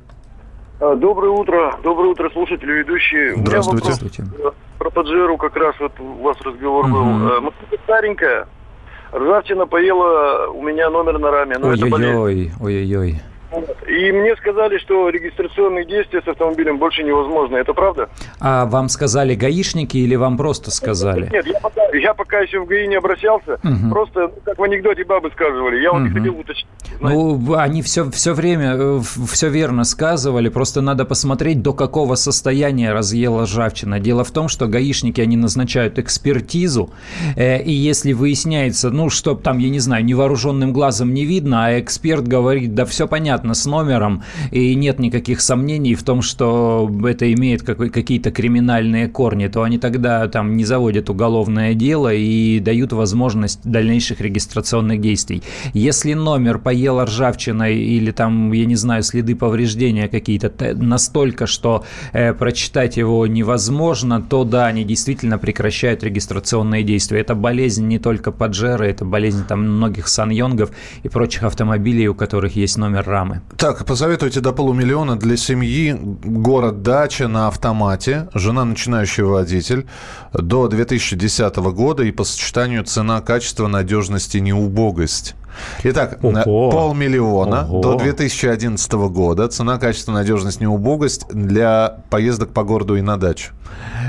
Доброе 0.80 1.30
утро, 1.30 1.78
доброе 1.82 2.08
утро, 2.08 2.28
слушатели, 2.30 2.72
ведущие. 2.72 3.32
У 3.32 3.36
меня 3.38 3.62
Здравствуйте. 3.62 4.24
вопрос, 4.24 4.54
Про 4.78 4.90
Паджеру 4.90 5.36
как 5.38 5.56
раз 5.56 5.74
вот 5.80 5.92
у 6.00 6.22
вас 6.22 6.36
разговор 6.42 6.86
был. 6.86 7.04
Мгм. 7.04 7.28
Э, 7.28 7.40
Машина 7.40 7.82
старенькая, 7.84 8.48
ржавчина 9.12 9.66
поела 9.66 10.48
у 10.48 10.62
меня 10.62 10.90
номер 10.90 11.18
на 11.18 11.30
раме. 11.30 11.56
Ой-ой-ой, 11.56 12.52
ой-ой-ой. 12.60 13.20
И 13.88 14.12
мне 14.12 14.34
сказали, 14.36 14.78
что 14.78 15.08
регистрационные 15.08 15.86
действия 15.86 16.20
с 16.22 16.28
автомобилем 16.28 16.78
больше 16.78 17.02
невозможны. 17.02 17.56
Это 17.56 17.72
правда? 17.74 18.08
А 18.40 18.66
вам 18.66 18.88
сказали 18.88 19.34
гаишники 19.34 19.96
или 19.96 20.16
вам 20.16 20.36
просто 20.36 20.70
сказали? 20.70 21.28
Нет, 21.32 21.46
я 21.46 21.60
пока, 21.60 21.82
я 21.94 22.14
пока 22.14 22.38
еще 22.40 22.60
в 22.60 22.66
ГАИ 22.66 22.86
не 22.88 22.96
обращался. 22.96 23.58
Мгм. 23.62 23.90
Просто, 23.90 24.20
ну, 24.28 24.32
как 24.44 24.58
в 24.58 24.62
анекдоте 24.62 25.04
бабы 25.04 25.30
сказывали. 25.30 25.80
Я 25.80 25.92
вот 25.92 26.00
и 26.00 26.04
Мгм. 26.04 26.14
хотел 26.14 26.38
уточнить. 26.38 26.66
знаете. 26.98 27.18
Ну, 27.18 27.54
они 27.54 27.82
все, 27.82 28.10
все 28.10 28.32
время 28.32 29.00
все 29.00 29.48
верно 29.48 29.84
сказывали, 29.84 30.48
просто 30.48 30.80
надо 30.80 31.04
посмотреть, 31.04 31.62
до 31.62 31.72
какого 31.72 32.14
состояния 32.14 32.92
разъела 32.92 33.42
ржавчина. 33.44 34.00
Дело 34.00 34.24
в 34.24 34.30
том, 34.30 34.48
что 34.48 34.66
гаишники, 34.66 35.20
они 35.20 35.36
назначают 35.36 35.98
экспертизу, 35.98 36.90
э, 37.36 37.62
и 37.62 37.70
если 37.72 38.12
выясняется, 38.12 38.90
ну, 38.90 39.10
что 39.10 39.34
там, 39.34 39.58
я 39.58 39.68
не 39.68 39.78
знаю, 39.78 40.04
невооруженным 40.04 40.72
глазом 40.72 41.12
не 41.14 41.24
видно, 41.24 41.66
а 41.66 41.80
эксперт 41.80 42.26
говорит, 42.26 42.74
да 42.74 42.84
все 42.86 43.06
понятно 43.06 43.35
с 43.54 43.66
номером, 43.66 44.22
и 44.50 44.74
нет 44.74 44.98
никаких 44.98 45.40
сомнений 45.40 45.94
в 45.94 46.02
том, 46.02 46.22
что 46.22 46.90
это 47.04 47.32
имеет 47.32 47.62
какие-то 47.62 48.30
криминальные 48.30 49.08
корни, 49.08 49.48
то 49.48 49.62
они 49.62 49.78
тогда 49.78 50.26
там 50.28 50.56
не 50.56 50.64
заводят 50.64 51.10
уголовное 51.10 51.74
дело 51.74 52.12
и 52.12 52.60
дают 52.60 52.92
возможность 52.92 53.60
дальнейших 53.64 54.20
регистрационных 54.20 55.00
действий. 55.00 55.42
Если 55.72 56.14
номер 56.14 56.58
поела 56.58 57.04
ржавчиной 57.04 57.76
или 57.76 58.10
там, 58.10 58.52
я 58.52 58.66
не 58.66 58.76
знаю, 58.76 59.02
следы 59.02 59.34
повреждения 59.34 60.08
какие-то 60.08 60.52
настолько, 60.74 61.46
что 61.46 61.84
э, 62.12 62.32
прочитать 62.32 62.96
его 62.96 63.26
невозможно, 63.26 64.22
то 64.22 64.44
да, 64.44 64.66
они 64.66 64.84
действительно 64.84 65.38
прекращают 65.38 66.02
регистрационные 66.02 66.82
действия. 66.82 67.20
Это 67.20 67.34
болезнь 67.34 67.86
не 67.86 67.98
только 67.98 68.32
Паджеро, 68.32 68.84
это 68.84 69.04
болезнь 69.04 69.44
там 69.46 69.60
многих 69.60 70.08
Саньонгов 70.08 70.70
и 71.02 71.08
прочих 71.08 71.42
автомобилей, 71.42 72.08
у 72.08 72.14
которых 72.14 72.56
есть 72.56 72.76
номер 72.76 73.04
рамы. 73.06 73.25
Программы. 73.26 73.42
Так, 73.56 73.84
посоветуйте 73.84 74.40
до 74.40 74.52
полумиллиона 74.52 75.16
для 75.16 75.36
семьи 75.36 75.96
город 76.24 76.82
дача 76.82 77.28
на 77.28 77.48
автомате, 77.48 78.28
жена 78.34 78.64
начинающий 78.64 79.24
водитель 79.24 79.86
до 80.32 80.68
2010 80.68 81.56
года 81.56 82.02
и 82.02 82.10
по 82.10 82.24
сочетанию 82.24 82.84
цена, 82.84 83.20
качество, 83.20 83.66
надежность 83.66 84.34
и 84.34 84.40
неубогость. 84.40 85.34
Итак, 85.84 86.18
Ого. 86.22 86.70
полмиллиона 86.70 87.66
Ого. 87.68 87.80
до 87.82 87.96
2011 87.96 88.92
года. 89.08 89.48
Цена, 89.48 89.78
качество, 89.78 90.12
надежность, 90.12 90.60
неубогость 90.60 91.26
для 91.32 91.98
поездок 92.10 92.50
по 92.50 92.64
городу 92.64 92.96
и 92.96 93.02
на 93.02 93.16
дачу. 93.16 93.52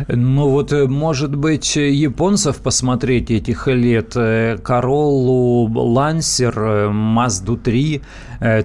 Ну 0.07 0.49
вот, 0.49 0.71
э, 0.71 0.87
может 0.87 1.35
быть, 1.35 1.75
японцев 1.75 2.57
посмотреть 2.57 3.31
этих 3.31 3.67
лет. 3.67 4.13
Короллу, 4.63 5.67
Лансер, 5.67 6.89
Мазду 6.91 7.57
3. 7.57 8.01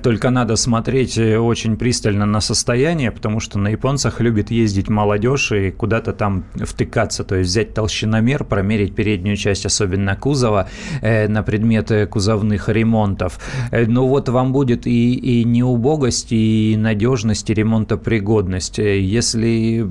Только 0.02 0.30
надо 0.30 0.56
смотреть 0.56 1.16
э, 1.16 1.38
очень 1.38 1.76
пристально 1.76 2.26
на 2.26 2.40
состояние, 2.40 3.10
потому 3.10 3.40
что 3.40 3.58
на 3.58 3.68
японцах 3.68 4.20
любит 4.20 4.50
ездить 4.50 4.88
молодежь 4.90 5.52
и 5.52 5.70
куда-то 5.70 6.12
там 6.12 6.44
втыкаться. 6.54 7.24
То 7.24 7.36
есть 7.36 7.50
взять 7.50 7.72
толщиномер, 7.72 8.44
промерить 8.44 8.94
переднюю 8.94 9.36
часть, 9.36 9.64
особенно 9.64 10.14
кузова, 10.14 10.68
э, 11.00 11.26
на 11.28 11.42
предмет 11.42 11.90
кузовных 12.10 12.68
ремонтов. 12.72 13.38
Ну 13.70 14.06
вот 14.06 14.28
вам 14.28 14.52
будет 14.52 14.86
и, 14.86 15.14
и 15.14 15.44
неубогость, 15.44 16.28
и 16.30 16.76
надежность, 16.78 17.50
и 17.50 17.54
ремонтопригодность. 17.54 18.78
Если 18.78 19.86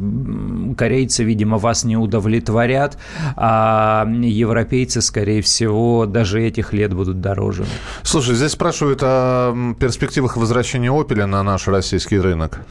корейцы, 0.77 1.23
видимо, 1.23 1.57
вас 1.57 1.83
не 1.83 1.97
удовлетворят, 1.97 2.97
а 3.35 4.07
европейцы, 4.07 5.01
скорее 5.01 5.41
всего, 5.41 6.05
даже 6.05 6.41
этих 6.41 6.73
лет 6.73 6.93
будут 6.93 7.21
дороже. 7.21 7.65
Слушай, 8.03 8.35
здесь 8.35 8.51
спрашивают 8.51 8.99
о 9.03 9.73
перспективах 9.79 10.37
возвращения 10.37 10.91
«Опеля» 10.91 11.27
на 11.27 11.43
наш 11.43 11.67
российский 11.67 12.19
рынок. 12.19 12.61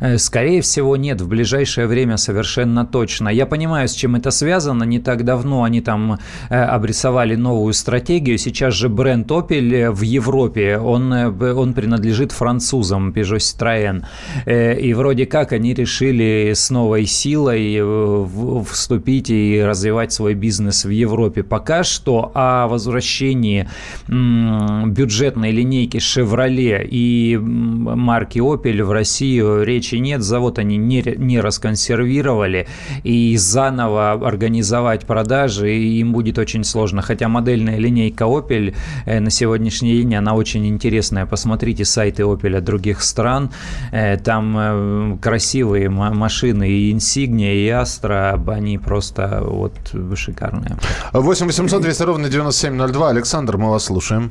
Э, 0.00 0.18
скорее 0.18 0.60
всего, 0.62 0.96
нет. 0.96 1.20
В 1.20 1.28
ближайшее 1.28 1.86
время 1.86 2.16
совершенно 2.16 2.84
точно. 2.84 3.28
Я 3.28 3.46
понимаю, 3.46 3.88
с 3.88 3.92
чем 3.92 4.16
это 4.16 4.30
связано. 4.30 4.84
Не 4.84 4.98
так 4.98 5.24
давно 5.24 5.62
они 5.62 5.80
там 5.80 6.18
э, 6.50 6.62
обрисовали 6.62 7.36
новую 7.36 7.72
стратегию. 7.72 8.38
Сейчас 8.38 8.74
же 8.74 8.88
бренд 8.88 9.30
Opel 9.30 9.51
в 9.60 10.00
Европе, 10.02 10.78
он, 10.78 11.12
э, 11.12 11.52
он 11.52 11.74
принадлежит 11.74 12.32
французам, 12.32 13.10
Peugeot 13.10 13.38
Citroën. 13.38 14.04
И 14.80 14.94
вроде 14.94 15.26
как 15.26 15.52
они 15.52 15.74
решили 15.74 16.52
с 16.54 16.70
новой 16.70 17.06
силой 17.06 17.82
вступить 18.64 19.30
и 19.30 19.62
развивать 19.62 20.12
свой 20.12 20.34
бизнес 20.34 20.84
в 20.84 20.90
Европе. 20.90 21.42
Пока 21.42 21.84
что 21.84 22.30
о 22.34 22.68
возвращении 22.68 23.68
бюджетной 24.08 25.50
линейки 25.50 25.98
Chevrolet 25.98 26.86
и 26.90 27.38
марки 27.38 28.38
Opel 28.38 28.82
в 28.82 28.92
Россию 28.92 29.62
речи 29.62 29.96
нет. 29.96 30.22
Завод 30.22 30.58
они 30.58 30.76
не, 30.76 31.02
не 31.16 31.40
расконсервировали. 31.40 32.66
И 33.04 33.36
заново 33.36 34.12
организовать 34.12 35.06
продажи 35.06 35.74
им 35.74 36.12
будет 36.12 36.38
очень 36.38 36.64
сложно. 36.64 37.02
Хотя 37.02 37.28
модельная 37.28 37.78
линейка 37.78 38.24
Opel 38.24 38.74
э, 39.06 39.20
на 39.20 39.30
сегодняшний 39.42 39.96
день, 39.96 40.14
она 40.14 40.34
очень 40.34 40.66
интересная. 40.66 41.26
Посмотрите 41.26 41.84
сайты 41.84 42.22
Opel 42.22 42.60
других 42.60 43.02
стран. 43.02 43.50
Э, 43.90 44.16
там 44.16 44.56
э, 44.56 45.16
красивые 45.20 45.88
машины 45.88 46.68
и 46.68 46.94
Insignia, 46.94 47.52
и 47.52 47.68
Astra, 47.68 48.38
они 48.52 48.78
просто 48.78 49.42
вот 49.42 49.72
шикарные. 50.14 50.76
8 51.12 51.46
800 51.46 51.82
200 51.82 52.02
ровно 52.04 52.28
9702. 52.28 53.08
Александр, 53.08 53.56
мы 53.56 53.70
вас 53.70 53.86
слушаем. 53.86 54.30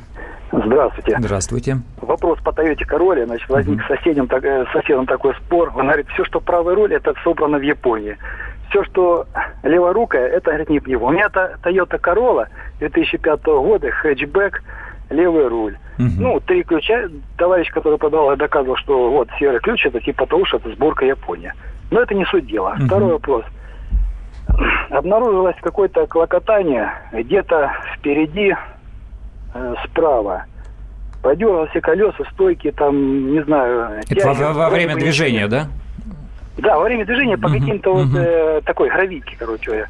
Здравствуйте. 0.54 1.18
Здравствуйте. 1.20 1.78
Вопрос 2.02 2.40
по 2.40 2.54
Тойоте 2.54 2.86
Короле. 2.86 3.26
Значит, 3.26 3.50
возник 3.50 3.80
uh-huh. 3.80 3.96
с 3.96 3.98
соседем, 3.98 4.28
так, 4.28 4.46
э, 4.46 4.66
соседом 4.72 5.08
такой 5.08 5.34
спор. 5.36 5.74
Он 5.76 5.88
говорит, 5.88 6.08
все, 6.14 6.24
что 6.24 6.40
правая 6.40 6.76
руль, 6.76 6.94
это 6.94 7.14
собрано 7.24 7.58
в 7.58 7.64
Японии. 7.64 8.18
Все, 8.70 8.86
что 8.86 9.26
леворукая, 9.64 10.28
это, 10.28 10.52
говорит, 10.52 10.70
не 10.70 10.80
в 10.80 10.88
него. 10.88 11.08
У 11.08 11.12
меня 11.12 11.26
это 11.26 11.58
Toyota 11.64 12.00
Corolla 12.00 12.48
2005 12.80 13.44
года, 13.46 13.92
хэтчбэк, 13.92 14.62
левый 15.12 15.48
руль. 15.48 15.78
Uh-huh. 15.98 16.10
Ну, 16.18 16.40
три 16.40 16.64
ключа. 16.64 17.10
Товарищ, 17.38 17.70
который 17.72 17.98
продавал, 17.98 18.36
доказывал, 18.36 18.76
что 18.78 19.12
вот 19.12 19.30
серый 19.40 19.60
ключ, 19.60 19.86
это 19.86 20.00
типа 20.00 20.26
того, 20.26 20.46
что 20.46 20.58
это 20.58 20.72
сборка 20.72 21.06
Япония. 21.06 21.54
Но 21.92 22.02
это 22.02 22.16
не 22.16 22.26
суть 22.26 22.48
дела. 22.48 22.76
Uh-huh. 22.78 22.86
Второй 22.86 23.12
вопрос. 23.14 23.46
Обнаружилось 24.90 25.56
какое-то 25.62 26.08
клокотание 26.08 26.92
где-то 27.12 27.72
впереди 27.96 28.56
э, 29.54 29.76
справа. 29.86 30.46
Подергал 31.22 31.68
все 31.68 31.82
колеса, 31.82 32.24
стойки, 32.32 32.72
там, 32.72 33.32
не 33.32 33.44
знаю... 33.44 34.00
Это 34.00 34.16
тянет, 34.16 34.40
во, 34.40 34.54
во 34.54 34.70
время 34.72 34.96
движения, 34.96 35.48
да? 35.48 35.68
Да, 36.58 36.78
во 36.78 36.86
время 36.86 37.06
движения 37.06 37.38
по 37.38 37.50
каким-то 37.50 37.94
вот 37.94 38.08
э, 38.18 38.62
такой 38.66 38.90
гравийке, 38.90 39.36
короче. 39.38 39.88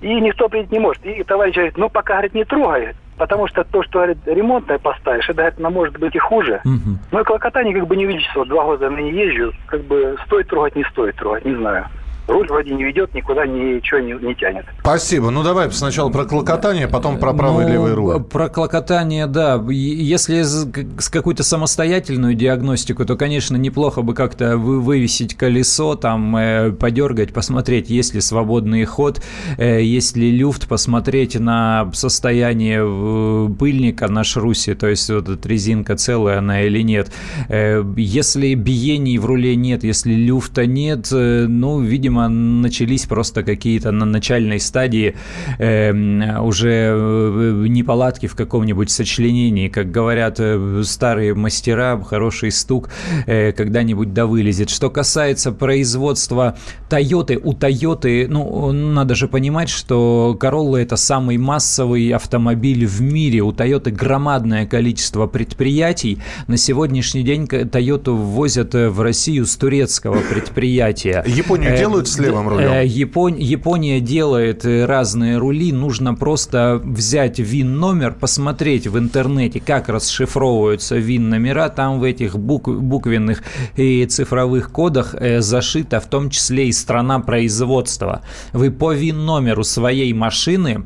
И 0.00 0.12
никто 0.20 0.48
принять 0.48 0.72
не 0.72 0.80
может. 0.80 1.04
И 1.06 1.22
товарищ 1.22 1.54
говорит, 1.54 1.78
ну, 1.78 1.88
пока, 1.88 2.14
говорит, 2.14 2.34
не 2.34 2.44
трогай, 2.44 2.94
потому 3.16 3.46
что 3.48 3.64
то, 3.64 3.82
что, 3.82 4.04
ремонтное 4.04 4.78
поставишь, 4.78 5.28
это, 5.28 5.34
говорит, 5.34 5.58
может 5.58 5.98
быть 5.98 6.14
и 6.14 6.18
хуже. 6.18 6.60
Угу. 6.64 6.98
Ну, 7.12 7.20
и 7.20 7.24
клокотание 7.24 7.74
как 7.74 7.86
бы 7.86 7.96
не 7.96 8.06
видишь, 8.06 8.30
вот 8.34 8.48
два 8.48 8.64
года 8.64 8.90
на 8.90 8.98
ней 8.98 9.12
езжу, 9.12 9.52
как 9.66 9.82
бы 9.82 10.16
стоит 10.26 10.48
трогать, 10.48 10.76
не 10.76 10.84
стоит 10.84 11.16
трогать, 11.16 11.44
не 11.44 11.54
знаю 11.54 11.86
руль 12.26 12.48
вроде 12.48 12.74
не 12.74 12.84
ведет, 12.84 13.14
никуда 13.14 13.46
ничего 13.46 14.00
не, 14.00 14.12
не 14.12 14.34
тянет. 14.34 14.64
Спасибо. 14.80 15.30
Ну, 15.30 15.42
давай 15.42 15.70
сначала 15.70 16.10
про 16.10 16.24
клокотание, 16.24 16.88
потом 16.88 17.18
про 17.18 17.32
правый 17.32 17.64
ну, 17.64 17.70
и 17.70 17.72
левый 17.72 17.94
руль. 17.94 18.22
Про 18.22 18.48
клокотание, 18.48 19.26
да. 19.26 19.62
Если 19.68 20.42
с 20.42 21.08
какую-то 21.08 21.42
самостоятельную 21.42 22.34
диагностику, 22.34 23.04
то, 23.04 23.16
конечно, 23.16 23.56
неплохо 23.56 24.02
бы 24.02 24.14
как-то 24.14 24.56
вывесить 24.56 25.34
колесо, 25.36 25.94
там, 25.94 26.36
э, 26.36 26.72
подергать, 26.72 27.32
посмотреть, 27.32 27.90
есть 27.90 28.14
ли 28.14 28.20
свободный 28.20 28.84
ход, 28.84 29.22
э, 29.58 29.82
есть 29.82 30.16
ли 30.16 30.30
люфт, 30.30 30.68
посмотреть 30.68 31.38
на 31.38 31.90
состояние 31.92 32.80
э, 32.82 33.48
пыльника 33.58 34.08
на 34.08 34.24
шрусе, 34.24 34.74
то 34.74 34.88
есть 34.88 35.08
вот 35.10 35.28
эта 35.28 35.48
резинка 35.48 35.96
целая 35.96 36.38
она 36.38 36.62
или 36.62 36.82
нет. 36.82 37.12
Э, 37.48 37.84
если 37.96 38.54
биений 38.54 39.18
в 39.18 39.26
руле 39.26 39.56
нет, 39.56 39.84
если 39.84 40.12
люфта 40.14 40.66
нет, 40.66 41.08
ну, 41.10 41.80
видимо, 41.80 42.15
видимо, 42.16 42.28
начались 42.28 43.06
просто 43.06 43.42
какие-то 43.42 43.92
на 43.92 44.06
начальной 44.06 44.60
стадии 44.60 45.14
эм, 45.58 46.22
э, 46.22 46.40
уже 46.40 47.66
неполадки 47.68 48.26
в 48.26 48.34
каком-нибудь 48.34 48.90
сочленении. 48.90 49.68
Как 49.68 49.90
говорят 49.90 50.36
э, 50.38 50.82
старые 50.84 51.34
мастера, 51.34 52.00
хороший 52.02 52.50
стук 52.50 52.88
э, 53.26 53.52
когда-нибудь 53.52 54.12
да 54.12 54.26
вылезет. 54.26 54.70
Что 54.70 54.90
касается 54.90 55.52
производства 55.52 56.56
Toyota, 56.90 57.40
у 57.42 57.52
Toyota, 57.52 58.26
ну, 58.28 58.72
надо 58.72 59.14
же 59.14 59.28
понимать, 59.28 59.68
что 59.68 60.36
Corolla 60.40 60.78
это 60.78 60.96
самый 60.96 61.38
массовый 61.38 62.10
автомобиль 62.10 62.86
в 62.86 63.00
мире. 63.00 63.40
У 63.40 63.52
Toyota 63.52 63.90
громадное 63.90 64.66
количество 64.66 65.26
предприятий. 65.26 66.18
На 66.46 66.56
сегодняшний 66.56 67.22
день 67.22 67.44
Toyota 67.44 68.10
ввозят 68.10 68.74
э, 68.74 68.88
в 68.88 69.00
Россию 69.00 69.46
с 69.46 69.56
турецкого 69.56 70.20
предприятия. 70.20 71.24
Японию 71.26 71.76
делают 71.76 72.05
делают 72.06 72.16
с 72.16 72.18
левым 72.18 72.48
рулем? 72.48 72.72
Э, 72.72 72.86
Япон... 72.86 73.36
Япония 73.36 74.00
делает 74.00 74.64
э, 74.64 74.84
разные 74.84 75.38
рули. 75.38 75.72
Нужно 75.72 76.14
просто 76.14 76.80
взять 76.84 77.38
ВИН-номер, 77.38 78.14
посмотреть 78.14 78.86
в 78.86 78.98
интернете, 78.98 79.60
как 79.60 79.88
расшифровываются 79.88 80.96
ВИН-номера. 80.96 81.68
Там 81.68 82.00
в 82.00 82.04
этих 82.04 82.38
бук... 82.38 82.68
буквенных 82.68 83.42
и 83.76 84.06
цифровых 84.06 84.70
кодах 84.70 85.14
э, 85.14 85.40
зашита 85.40 86.00
в 86.00 86.06
том 86.06 86.30
числе 86.30 86.68
и 86.68 86.72
страна 86.72 87.20
производства. 87.20 88.22
Вы 88.52 88.70
по 88.70 88.92
ВИН-номеру 88.92 89.64
своей 89.64 90.12
машины 90.12 90.84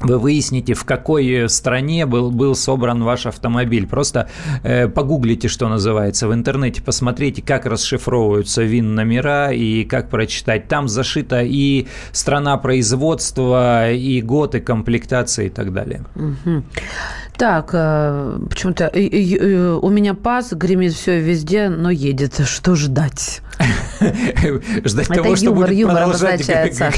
вы 0.00 0.18
выясните, 0.18 0.74
в 0.74 0.84
какой 0.84 1.48
стране 1.48 2.06
был, 2.06 2.30
был 2.30 2.54
собран 2.54 3.02
ваш 3.02 3.26
автомобиль. 3.26 3.86
Просто 3.86 4.28
э, 4.62 4.88
погуглите, 4.88 5.48
что 5.48 5.68
называется, 5.68 6.26
в 6.26 6.34
интернете, 6.34 6.82
посмотрите, 6.82 7.42
как 7.42 7.66
расшифровываются 7.66 8.62
ВИН-номера 8.62 9.52
и 9.52 9.84
как 9.84 10.08
прочитать. 10.08 10.68
Там 10.68 10.88
зашита 10.88 11.42
и 11.42 11.86
страна 12.12 12.56
производства, 12.56 13.90
и 13.90 14.22
год, 14.22 14.54
и 14.54 14.60
комплектация 14.60 15.46
и 15.46 15.50
так 15.50 15.72
далее. 15.72 16.04
Так, 17.36 17.70
э, 17.72 18.38
почему-то 18.48 18.90
э, 18.92 19.08
э, 19.08 19.78
у 19.80 19.88
меня 19.88 20.14
пас, 20.14 20.52
гремит 20.52 20.92
все 20.92 21.20
везде, 21.20 21.68
но 21.68 21.90
едет. 21.90 22.40
Что 22.44 22.74
ждать? 22.74 23.40
Ждать 24.84 25.10
Это 25.10 25.22
того, 25.22 25.36
что 25.36 25.52
будет 25.52 25.86
продолжать 25.86 26.46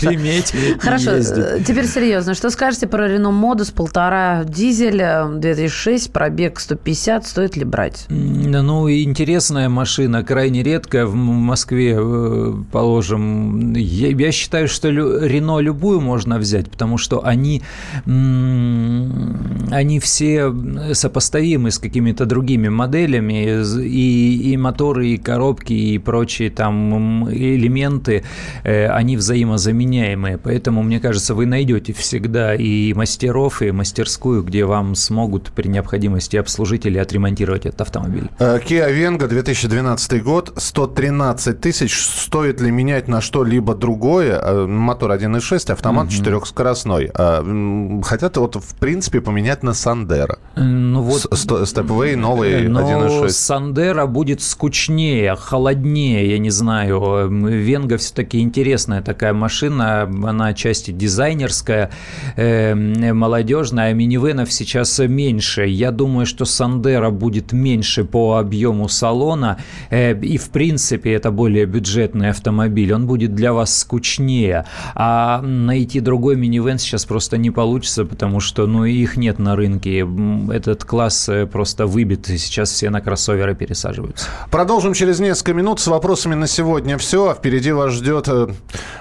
греметь 0.01 0.55
Хорошо, 0.81 1.13
э, 1.13 1.61
теперь 1.67 1.87
серьезно. 1.87 2.35
Что 2.35 2.51
скажете 2.51 2.87
про 2.87 3.09
Рено 3.09 3.31
Модус 3.31 3.71
полтора 3.71 4.45
дизель, 4.45 5.01
э, 5.01 5.29
2006, 5.35 6.13
пробег 6.13 6.61
150, 6.61 7.27
стоит 7.27 7.57
ли 7.57 7.65
брать? 7.65 8.07
Ну, 8.09 8.89
интересная 8.91 9.69
машина, 9.69 10.23
крайне 10.23 10.63
редкая 10.63 11.07
в 11.07 11.15
Москве, 11.15 11.97
э, 11.99 12.55
положим. 12.71 13.75
Я, 13.75 14.33
считаю, 14.33 14.69
что 14.69 14.89
Рено 14.91 15.59
любую 15.59 16.01
можно 16.01 16.39
взять, 16.39 16.71
потому 16.71 16.99
что 16.99 17.25
они, 17.25 17.63
они 18.07 20.01
все 20.01 20.53
сопоставимы 20.93 21.71
с 21.71 21.79
какими-то 21.79 22.27
другими 22.27 22.69
моделями, 22.69 23.63
и, 23.83 24.53
и 24.53 24.57
моторы, 24.57 25.09
и 25.09 25.17
коробки, 25.17 25.73
и 25.73 25.99
прочие 25.99 26.52
там 26.53 27.29
элементы, 27.31 28.25
э, 28.65 28.87
они 28.89 29.17
взаимозаменяемые. 29.17 30.39
Поэтому, 30.39 30.83
мне 30.83 31.01
кажется, 31.01 31.35
вы 31.35 31.47
найдете 31.47 31.93
всегда 31.93 32.55
и 32.55 32.93
мастеров, 32.95 33.63
и 33.63 33.71
мастерскую, 33.73 34.43
где 34.43 34.65
вам 34.65 34.95
смогут 34.95 35.53
при 35.55 35.69
необходимости 35.69 36.37
обслужить 36.37 36.87
или 36.87 36.99
отремонтировать 36.99 37.67
этот 37.67 37.81
автомобиль. 37.83 38.29
Э, 38.39 38.59
Kia 38.59 38.89
Venga, 38.93 39.29
2012 39.29 40.23
год, 40.23 40.53
113 40.57 41.61
тысяч. 41.61 41.97
Стоит 42.01 42.61
ли 42.61 42.71
менять 42.71 43.09
на 43.09 43.21
что-либо 43.21 43.75
другое? 43.75 44.39
Э, 44.43 44.67
Мотор 44.67 45.11
1.6, 45.13 45.73
автомат 45.73 46.09
четырехскоростной. 46.11 47.11
А, 47.15 47.41
м, 47.41 48.03
Хотят 48.03 48.37
вот, 48.37 48.57
в 48.57 48.75
принципе, 48.77 49.21
поменять 49.21 49.63
на 49.63 49.75
Сандера. 49.75 50.39
Ну 50.57 51.03
вот, 51.03 51.27
Степвей 51.33 52.17
новый 52.17 52.69
но 52.69 52.81
1.6. 52.81 53.29
Сандера 53.31 54.07
будет 54.07 54.43
скучнее, 54.43 55.35
холоднее, 55.37 56.31
я 56.31 56.39
не 56.43 56.51
знаю. 56.51 57.29
Венга 57.31 57.97
все-таки 57.97 58.41
интересная 58.41 59.01
такая 59.01 59.33
машина, 59.33 60.03
она 60.03 60.49
отчасти 60.49 60.91
дизайнерская, 60.91 61.91
э, 62.37 62.75
молодежная, 62.75 63.91
а 63.91 63.93
минивенов 63.93 64.53
сейчас 64.53 64.99
меньше. 64.99 65.67
Я 65.67 65.91
думаю, 65.91 66.27
что 66.27 66.45
Сандера 66.45 67.11
будет 67.11 67.53
меньше 67.53 68.05
по 68.05 68.37
объему 68.39 68.89
салона, 68.89 69.59
э, 69.91 70.19
и 70.21 70.37
в 70.37 70.51
принципе 70.51 71.13
это 71.13 71.31
более 71.31 71.67
бюджетный 71.67 72.31
автомобиль, 72.31 72.93
он 72.93 73.07
будет 73.07 73.35
для 73.35 73.53
вас 73.53 73.79
скучнее. 73.79 74.67
А 74.95 75.41
найти 75.43 76.01
другой 76.01 76.37
минивэн 76.37 76.79
сейчас 76.79 77.05
просто 77.05 77.39
не 77.39 77.51
получится, 77.51 78.05
потому 78.05 78.41
что 78.41 78.67
ну, 78.67 78.85
их 78.85 79.17
нет 79.17 79.39
на 79.39 79.57
рынке. 79.57 80.07
Этот 80.53 80.85
класс 80.85 81.29
э, 81.29 81.47
просто 81.47 81.87
выбит, 81.87 82.29
и 82.29 82.39
сейчас 82.39 82.71
все 82.71 82.91
на 82.91 83.01
кроссоверы 83.01 83.55
пересаживаются. 83.55 84.27
Продолжим 84.51 84.95
через 84.95 85.21
несколько 85.21 85.55
минут 85.55 85.81
с 85.81 85.87
вопросами 86.23 86.35
на 86.35 86.47
сегодня. 86.47 86.99
Все, 86.99 87.35
впереди 87.35 87.73
вас 87.73 87.95
ждет 87.95 88.29
э, 88.29 88.47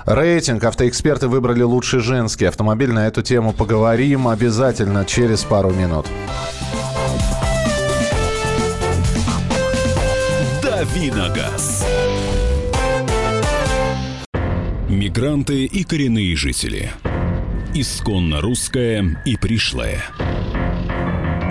рейтинг. 0.05 0.63
Автоэксперты 0.63 1.27
выбрали 1.27 1.61
лучший 1.61 1.99
женский 1.99 2.45
автомобиль. 2.45 2.91
На 2.91 3.07
эту 3.07 3.21
тему 3.21 3.53
поговорим 3.53 4.27
обязательно 4.27 5.05
через 5.05 5.43
пару 5.43 5.71
минут. 5.71 6.07
Давиногаз. 10.63 11.85
Мигранты 14.89 15.65
и 15.65 15.83
коренные 15.83 16.35
жители. 16.35 16.91
Исконно 17.75 18.41
русское 18.41 19.21
и 19.25 19.37
пришлое. 19.37 20.01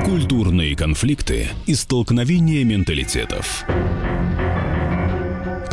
Культурные 0.05 0.75
конфликты 0.75 1.49
и 1.67 1.75
столкновения 1.77 2.65
менталитетов. 2.65 3.65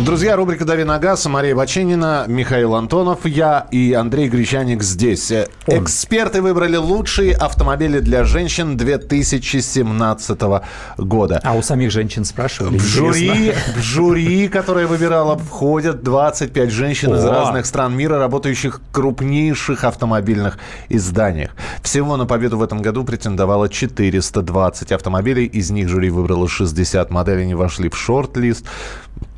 Друзья, 0.00 0.36
рубрика 0.36 0.66
«Дави 0.66 0.84
на 0.84 0.98
газ», 0.98 1.24
Мария 1.24 1.56
Баченина, 1.56 2.26
Михаил 2.28 2.74
Антонов, 2.74 3.24
я 3.24 3.66
и 3.70 3.94
Андрей 3.94 4.28
Гречаник 4.28 4.82
здесь. 4.82 5.30
Э, 5.30 5.46
Эксперты 5.66 6.42
выбрали 6.42 6.76
лучшие 6.76 7.34
автомобили 7.34 8.00
для 8.00 8.24
женщин 8.24 8.76
2017 8.76 10.38
года. 10.98 11.40
А 11.42 11.54
у 11.54 11.62
самих 11.62 11.90
женщин 11.92 12.26
спрашивали? 12.26 12.76
В 12.76 12.82
жюри, 12.82 13.54
в 13.74 13.80
жюри, 13.80 14.48
которое 14.48 14.86
выбирало, 14.86 15.38
входят 15.38 16.02
25 16.02 16.70
женщин 16.70 17.14
из 17.14 17.24
О! 17.24 17.30
разных 17.30 17.64
стран 17.64 17.96
мира, 17.96 18.18
работающих 18.18 18.80
в 18.80 18.92
крупнейших 18.92 19.82
автомобильных 19.82 20.58
изданиях. 20.90 21.52
Всего 21.82 22.18
на 22.18 22.26
победу 22.26 22.58
в 22.58 22.62
этом 22.62 22.82
году 22.82 23.02
претендовало 23.02 23.70
420 23.70 24.92
автомобилей. 24.92 25.46
Из 25.46 25.70
них 25.70 25.88
жюри 25.88 26.10
выбрало 26.10 26.48
60 26.48 27.10
моделей, 27.10 27.44
они 27.44 27.54
вошли 27.54 27.88
в 27.88 27.96
шорт-лист. 27.96 28.66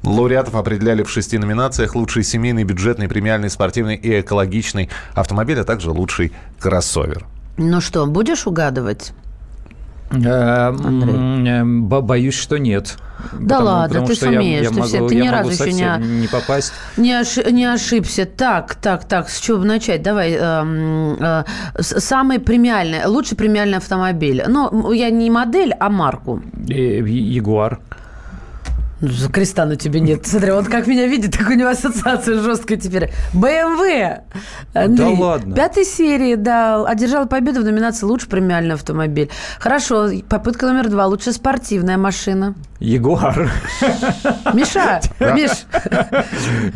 Лауреатов 0.04 0.54
определяли 0.54 1.02
в 1.02 1.11
шести 1.11 1.38
номинациях. 1.38 1.94
Лучший 1.94 2.22
семейный, 2.24 2.64
бюджетный, 2.64 3.08
премиальный, 3.08 3.50
спортивный 3.50 3.96
и 3.96 4.20
экологичный 4.20 4.88
автомобиль, 5.14 5.58
а 5.61 5.64
также 5.64 5.90
лучший 5.90 6.32
кроссовер. 6.61 7.26
Ну 7.56 7.80
что, 7.80 8.06
будешь 8.06 8.46
угадывать? 8.46 9.12
Э, 10.11 10.16
м, 10.70 11.44
э, 11.44 11.64
бо- 11.64 12.00
Боюсь, 12.00 12.34
что 12.38 12.56
нет. 12.58 12.96
Да 13.38 13.58
ладно, 13.58 14.06
ты 14.06 14.14
что 14.14 14.30
я- 14.30 14.38
сумеешь, 14.40 14.62
я 14.62 14.68
ты 14.70 14.82
все- 14.82 14.96
могу- 14.98 15.08
ты 15.08 15.14
я 15.16 15.20
ни 15.24 15.28
могу 15.28 15.48
разу 15.48 15.64
еще 15.64 15.72
не- 15.72 16.20
не 16.20 16.28
попасть. 16.28 16.72
Не, 16.96 17.12
оши- 17.20 17.50
не 17.50 17.64
ошибся. 17.66 18.24
Так, 18.24 18.76
так, 18.76 19.04
так, 19.04 19.28
с 19.28 19.38
чего 19.40 19.58
начать? 19.58 20.02
Давай. 20.02 20.34
э, 20.40 21.44
с- 21.78 22.00
самый 22.00 22.38
премиальный, 22.38 23.04
лучший 23.06 23.37
премиальный 23.37 23.78
автомобиль. 23.78 24.44
Ну, 24.48 24.92
я 24.92 25.11
не 25.11 25.30
модель, 25.30 25.74
а 25.78 25.90
марку. 25.90 26.40
Э, 26.70 27.02
Ягуар. 27.06 27.80
Ну, 29.00 29.08
за 29.08 29.30
Креста 29.30 29.64
на 29.64 29.76
тебе 29.76 30.00
нет. 30.00 30.26
Смотри, 30.26 30.50
он 30.50 30.64
как 30.64 30.87
меня 30.88 31.06
видит, 31.06 31.37
так 31.38 31.48
у 31.48 31.52
него 31.52 31.68
ассоциация 31.68 32.40
жесткая 32.40 32.78
теперь. 32.78 33.11
БМВ. 33.32 34.20
Андрей, 34.74 35.16
ладно? 35.16 35.54
Пятой 35.54 35.84
серии, 35.84 36.34
да. 36.34 36.84
Одержала 36.84 37.26
победу 37.26 37.61
в 37.61 37.64
номинации 37.64 38.06
«Лучший 38.06 38.28
премиальный 38.28 38.74
автомобиль». 38.74 39.30
Хорошо, 39.61 40.08
попытка 40.28 40.66
номер 40.66 40.88
два. 40.88 41.06
Лучшая 41.06 41.32
спортивная 41.34 41.96
машина. 41.96 42.54
Ягуар. 42.80 43.50
Миша, 44.52 45.00
Миш, 45.20 45.50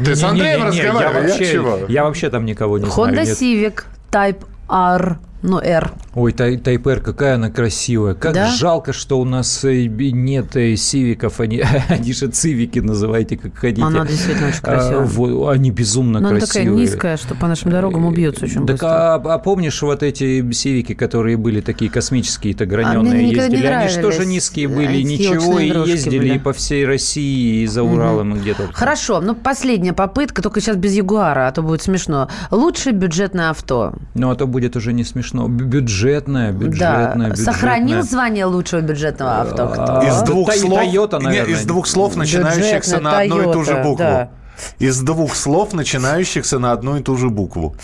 Ты 0.04 0.14
с 0.14 0.22
Андреем 0.22 0.64
разговариваешь? 0.64 1.88
Я 1.90 2.04
вообще 2.04 2.30
там 2.30 2.44
никого 2.44 2.78
не 2.78 2.86
знаю. 2.86 3.14
Honda. 3.14 3.22
Civic 3.22 3.84
Type 4.12 4.44
R. 4.68 5.18
Ну, 5.42 5.58
R. 5.58 5.90
Ой, 6.14 6.32
Тай- 6.32 6.56
Тайпер, 6.56 7.00
какая 7.00 7.34
она 7.34 7.50
красивая. 7.50 8.14
Как 8.14 8.32
Да? 8.34 8.46
жалко, 8.50 8.92
что 8.92 9.18
у 9.20 9.24
нас 9.24 9.64
э, 9.64 9.86
нет 9.86 10.54
э, 10.56 10.76
сивиков. 10.76 11.40
Они, 11.40 11.62
они 11.88 12.12
же 12.12 12.28
цивики 12.28 12.78
называйте, 12.78 13.36
как 13.36 13.56
хотите. 13.56 13.82
Она 13.82 14.06
действительно 14.06 14.48
очень 14.48 14.60
А, 14.62 14.66
красивая. 14.66 15.04
во- 15.06 15.48
они 15.50 15.70
безумно 15.72 16.20
Но 16.20 16.28
она 16.28 16.38
красивые. 16.38 16.64
такая 16.70 16.80
низкая, 16.80 17.16
что 17.16 17.34
по 17.34 17.48
нашим 17.48 17.70
дорогам 17.72 18.06
убьется 18.06 18.44
очень 18.44 18.66
Так 18.66 18.76
быстро. 18.76 18.88
а, 18.88 19.14
а 19.16 19.38
помнишь 19.38 19.82
вот 19.82 20.02
эти 20.04 20.48
сивики, 20.52 20.94
которые 20.94 21.36
были 21.36 21.60
такие 21.60 21.90
космические-то 21.90 22.64
А 22.64 22.66
граненые, 22.66 23.24
не 23.24 23.32
ездили? 23.34 23.66
Они 23.66 23.88
же 23.88 24.00
тоже 24.00 24.26
низкие 24.26 24.68
были, 24.68 24.98
эти 25.00 25.06
ничего, 25.06 25.58
и 25.58 25.68
ездили 25.90 26.18
были. 26.18 26.34
и 26.34 26.38
по 26.38 26.52
всей 26.52 26.86
России, 26.86 27.62
и 27.62 27.66
за 27.66 27.82
Уралом, 27.82 28.36
и 28.36 28.38
где 28.38 28.54
только. 28.54 28.72
Хорошо, 28.74 29.20
ну 29.20 29.34
последняя 29.34 29.92
попытка, 29.92 30.40
только 30.42 30.60
сейчас 30.60 30.76
без 30.76 30.92
Ягуара, 30.94 31.48
а 31.48 31.52
то 31.52 31.62
будет 31.62 31.82
смешно. 31.82 32.28
Лучшее 32.52 32.92
бюджетное 32.92 33.50
авто. 33.50 33.94
Ну, 34.14 34.30
а 34.30 34.36
то 34.36 34.46
будет 34.46 34.76
уже 34.76 34.92
не 34.92 35.02
смешно. 35.02 35.31
Бю- 35.32 35.48
Бюджетное, 35.48 36.52
бюджетное, 36.52 36.78
да. 37.14 37.28
бюджетное. 37.30 37.36
Сохранил 37.52 38.02
звание 38.02 38.44
лучшего 38.44 38.80
бюджетного 38.80 39.40
авто. 39.42 39.68
кто? 39.68 39.84
А, 40.00 40.04
Из 40.06 40.22
двух 40.22 40.48
Тай- 40.48 40.58
слов, 40.58 40.80
Toyota, 40.80 41.46
из 41.50 41.64
двух 41.64 41.86
слов, 41.86 42.16
начинающихся 42.16 42.96
Бюджетная 42.96 43.00
на 43.12 43.18
одну 43.20 43.50
и 43.50 43.52
ту 43.52 43.64
же 43.64 43.74
букву. 43.76 43.96
да. 43.98 44.30
Из 44.78 45.00
двух 45.00 45.34
слов, 45.34 45.72
начинающихся 45.72 46.58
на 46.58 46.72
одну 46.72 46.96
и 46.98 47.02
ту 47.02 47.16
же 47.16 47.30
букву. 47.30 47.74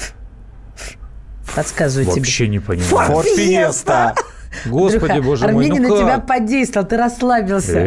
Подсказываю 1.54 2.06
тебе. 2.06 2.16
Вообще 2.20 2.48
не 2.48 2.58
понимаю. 2.58 2.88
Форд 3.06 3.26
Фиеста. 3.26 4.14
Господи, 4.66 5.12
Андрюха, 5.12 5.26
боже 5.28 5.48
мой, 5.48 5.64
Армений 5.64 5.80
ну 5.80 5.96
на 5.96 6.02
тебя 6.02 6.18
подействовал, 6.18 6.86
ты 6.86 6.96
расслабился. 6.96 7.78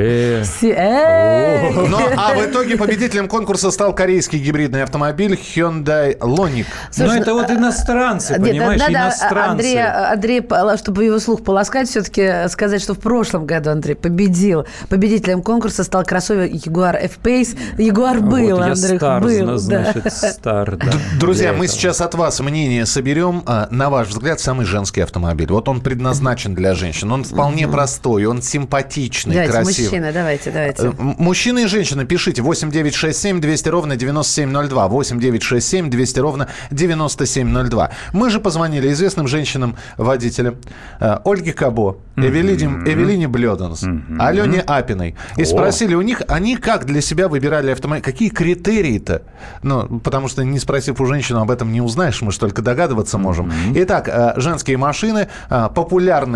Ну, 1.90 1.98
а 2.18 2.34
в 2.34 2.46
итоге 2.46 2.78
победителем 2.78 3.28
конкурса 3.28 3.72
стал 3.72 3.94
корейский 3.94 4.40
гибридный 4.40 4.84
автомобиль 4.84 5.34
Hyundai 5.34 6.18
Ioniq. 6.18 6.66
Слушай, 6.92 7.16
ну, 7.16 7.22
это 7.22 7.34
вот 7.34 7.50
а- 7.50 7.56
иностранцы, 7.56 8.34
Нет, 8.34 8.42
понимаешь, 8.42 8.80
надо 8.80 8.94
иностранцы. 8.94 9.78
Андрей, 9.78 10.42
чтобы 10.78 11.06
его 11.06 11.20
слух 11.20 11.44
полоскать, 11.44 11.90
все-таки 11.90 12.48
сказать, 12.50 12.82
что 12.82 12.94
в 12.94 13.00
прошлом 13.00 13.46
году 13.46 13.72
Андрей 13.72 13.96
победил. 13.96 14.66
Победителем 14.90 15.42
конкурса 15.42 15.84
стал 15.84 16.04
кроссовер 16.04 16.46
Jaguar 16.52 16.96
F-Pace. 17.04 17.58
Jaguar 17.78 18.20
был, 18.20 18.58
вот 18.58 19.04
Андрей, 19.04 19.44
был. 19.44 19.58
значит, 19.58 20.12
стар, 20.14 20.76
да. 20.78 20.92
Друзья, 21.20 21.54
мы 21.54 21.68
сейчас 21.68 22.02
от 22.02 22.16
вас 22.16 22.40
мнение 22.40 22.86
соберем. 22.86 23.44
А, 23.46 23.68
На 23.72 23.90
ваш 23.90 24.10
взгляд, 24.10 24.40
самый 24.40 24.66
женский 24.66 25.02
автомобиль. 25.02 25.48
Вот 25.52 25.68
он 25.68 25.82
предназначен 25.82 26.54
для 26.56 26.61
женщин. 26.76 27.12
Он 27.12 27.24
вполне 27.24 27.68
простой, 27.68 28.26
он 28.26 28.42
симпатичный, 28.42 29.34
Давайте, 29.36 29.52
красивый. 29.54 29.84
мужчина, 29.90 30.12
давайте, 30.14 30.50
Э, 30.50 30.54
давайте. 30.54 30.84
м- 30.88 31.16
Мужчины 31.18 31.64
и 31.64 31.68
женщины, 31.68 32.06
пишите 32.06 32.42
8967 32.42 33.40
200 33.42 33.70
ровно 33.70 33.96
9702. 33.96 34.88
8967 34.88 35.90
200 35.90 36.20
ровно 36.20 36.48
9702. 36.72 37.92
Мы 38.14 38.30
же 38.30 38.40
позвонили 38.40 38.92
известным 38.92 39.28
женщинам-водителям. 39.28 40.56
э, 41.00 41.18
Ольге 41.26 41.54
Кабо, 41.54 41.98
Эвелине, 42.16 42.66
Эвелине 42.92 43.28
Блёданс, 43.28 43.84
Алене 44.20 44.62
Апиной. 44.62 45.16
И 45.38 45.46
спросили 45.46 45.96
у 45.96 46.02
них, 46.02 46.22
они 46.28 46.56
как 46.58 46.86
для 46.86 47.02
себя 47.02 47.28
выбирали 47.28 47.72
автомобиль, 47.72 48.04
какие 48.04 48.30
критерии-то? 48.30 49.24
Ну, 49.64 50.00
потому 50.00 50.28
что 50.28 50.44
не 50.44 50.60
спросив 50.60 51.00
у 51.02 51.06
женщины, 51.06 51.38
об 51.40 51.50
этом 51.52 51.72
не 51.72 51.82
узнаешь, 51.82 52.22
мы 52.22 52.32
же 52.32 52.40
только 52.40 52.62
догадываться 52.62 53.18
можем. 53.18 53.52
Итак, 53.76 54.08
э, 54.08 54.34
женские 54.38 54.78
машины, 54.78 55.28
э, 55.50 55.70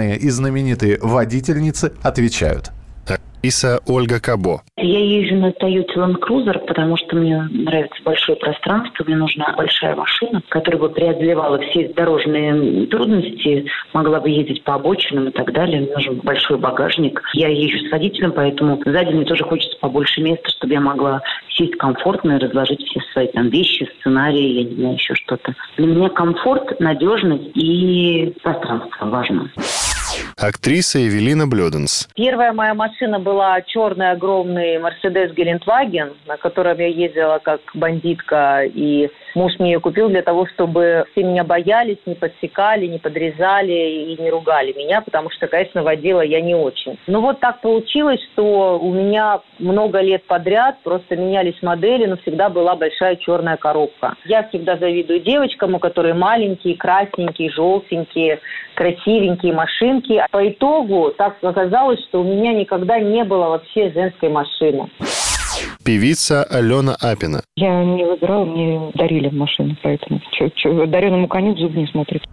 популярные 0.05 0.17
и 0.17 0.29
знаменитые 0.29 0.99
водительницы 1.01 1.93
отвечают. 2.03 2.71
Иса 3.45 3.79
Ольга 3.85 4.19
Кабо. 4.19 4.63
Я 4.75 4.99
езжу 4.99 5.35
на 5.35 5.51
Toyota 5.51 5.95
Land 5.97 6.19
Cruiser, 6.19 6.57
потому 6.65 6.97
что 6.97 7.15
мне 7.15 7.47
нравится 7.51 8.01
большое 8.03 8.39
пространство, 8.39 9.03
мне 9.05 9.15
нужна 9.15 9.53
большая 9.55 9.95
машина, 9.95 10.41
которая 10.49 10.81
бы 10.81 10.89
преодолевала 10.89 11.59
все 11.59 11.89
дорожные 11.89 12.87
трудности, 12.87 13.67
могла 13.93 14.19
бы 14.19 14.31
ездить 14.31 14.63
по 14.63 14.73
обочинам 14.73 15.27
и 15.27 15.31
так 15.31 15.53
далее. 15.53 15.81
Мне 15.81 15.93
нужен 15.93 16.15
большой 16.23 16.57
багажник. 16.57 17.21
Я 17.33 17.49
езжу 17.49 17.87
с 17.87 17.91
водителем, 17.91 18.31
поэтому 18.31 18.81
сзади 18.83 19.13
мне 19.13 19.25
тоже 19.25 19.43
хочется 19.43 19.77
побольше 19.79 20.21
места, 20.21 20.49
чтобы 20.49 20.73
я 20.73 20.81
могла 20.81 21.21
сесть 21.49 21.75
комфортно 21.75 22.37
и 22.37 22.39
разложить 22.39 22.81
все 22.81 22.99
свои 23.13 23.27
там 23.27 23.49
вещи, 23.49 23.87
сценарии, 23.99 24.61
я 24.61 24.63
не 24.63 24.75
знаю, 24.75 24.93
еще 24.95 25.13
что-то. 25.13 25.53
Для 25.77 25.85
меня 25.85 26.09
комфорт, 26.09 26.79
надежность 26.79 27.51
и 27.53 28.33
пространство 28.41 29.05
важно. 29.05 29.51
Yeah. 30.15 30.34
Актриса 30.37 30.99
Эвелина 30.99 31.47
Блёденс. 31.47 32.09
Первая 32.13 32.51
моя 32.51 32.73
машина 32.73 33.19
была 33.19 33.61
черный 33.61 34.11
огромный 34.11 34.77
Мерседес 34.79 35.31
Гелендваген, 35.31 36.11
на 36.27 36.35
котором 36.35 36.77
я 36.77 36.87
ездила 36.87 37.39
как 37.41 37.61
бандитка, 37.73 38.63
и 38.65 39.09
муж 39.33 39.53
мне 39.59 39.73
ее 39.73 39.79
купил 39.79 40.09
для 40.09 40.21
того, 40.23 40.45
чтобы 40.47 41.05
все 41.11 41.23
меня 41.23 41.45
боялись, 41.45 41.99
не 42.05 42.15
подсекали, 42.15 42.85
не 42.85 42.99
подрезали 42.99 44.11
и 44.11 44.21
не 44.21 44.29
ругали 44.29 44.73
меня, 44.73 44.99
потому 44.99 45.29
что, 45.29 45.47
конечно, 45.47 45.83
водила 45.83 46.19
я 46.19 46.41
не 46.41 46.53
очень. 46.53 46.99
Но 47.07 47.21
вот 47.21 47.39
так 47.39 47.61
получилось, 47.61 48.19
что 48.33 48.77
у 48.77 48.93
меня 48.93 49.39
много 49.59 50.01
лет 50.01 50.25
подряд 50.25 50.79
просто 50.83 51.15
менялись 51.15 51.61
модели, 51.61 52.07
но 52.07 52.17
всегда 52.17 52.49
была 52.49 52.75
большая 52.75 53.15
черная 53.15 53.55
коробка. 53.55 54.15
Я 54.25 54.43
всегда 54.49 54.75
завидую 54.75 55.21
девочкам, 55.21 55.75
у 55.75 55.79
которых 55.79 56.17
маленькие, 56.17 56.75
красненькие, 56.75 57.51
желтенькие, 57.51 58.41
красивенькие 58.75 59.53
машинки. 59.53 60.24
По 60.31 60.47
итогу 60.47 61.11
так 61.17 61.37
оказалось, 61.41 61.99
что 62.07 62.21
у 62.21 62.23
меня 62.23 62.53
никогда 62.53 62.99
не 62.99 63.23
было 63.23 63.49
вообще 63.49 63.91
женской 63.91 64.29
машины. 64.29 64.89
Певица 65.83 66.43
Алена 66.43 66.95
Апина. 66.99 67.41
Я 67.55 67.83
не 67.83 68.03
выбирала, 68.03 68.43
мне 68.43 68.91
дарили 68.95 69.29
машину, 69.29 69.75
поэтому 69.83 70.19
чё, 70.31 70.49
чё, 70.49 70.85
дареному 70.87 71.27
коню 71.27 71.53
в 71.53 71.59
зуб 71.59 71.75
не 71.75 71.87
смотрит. 71.87 72.23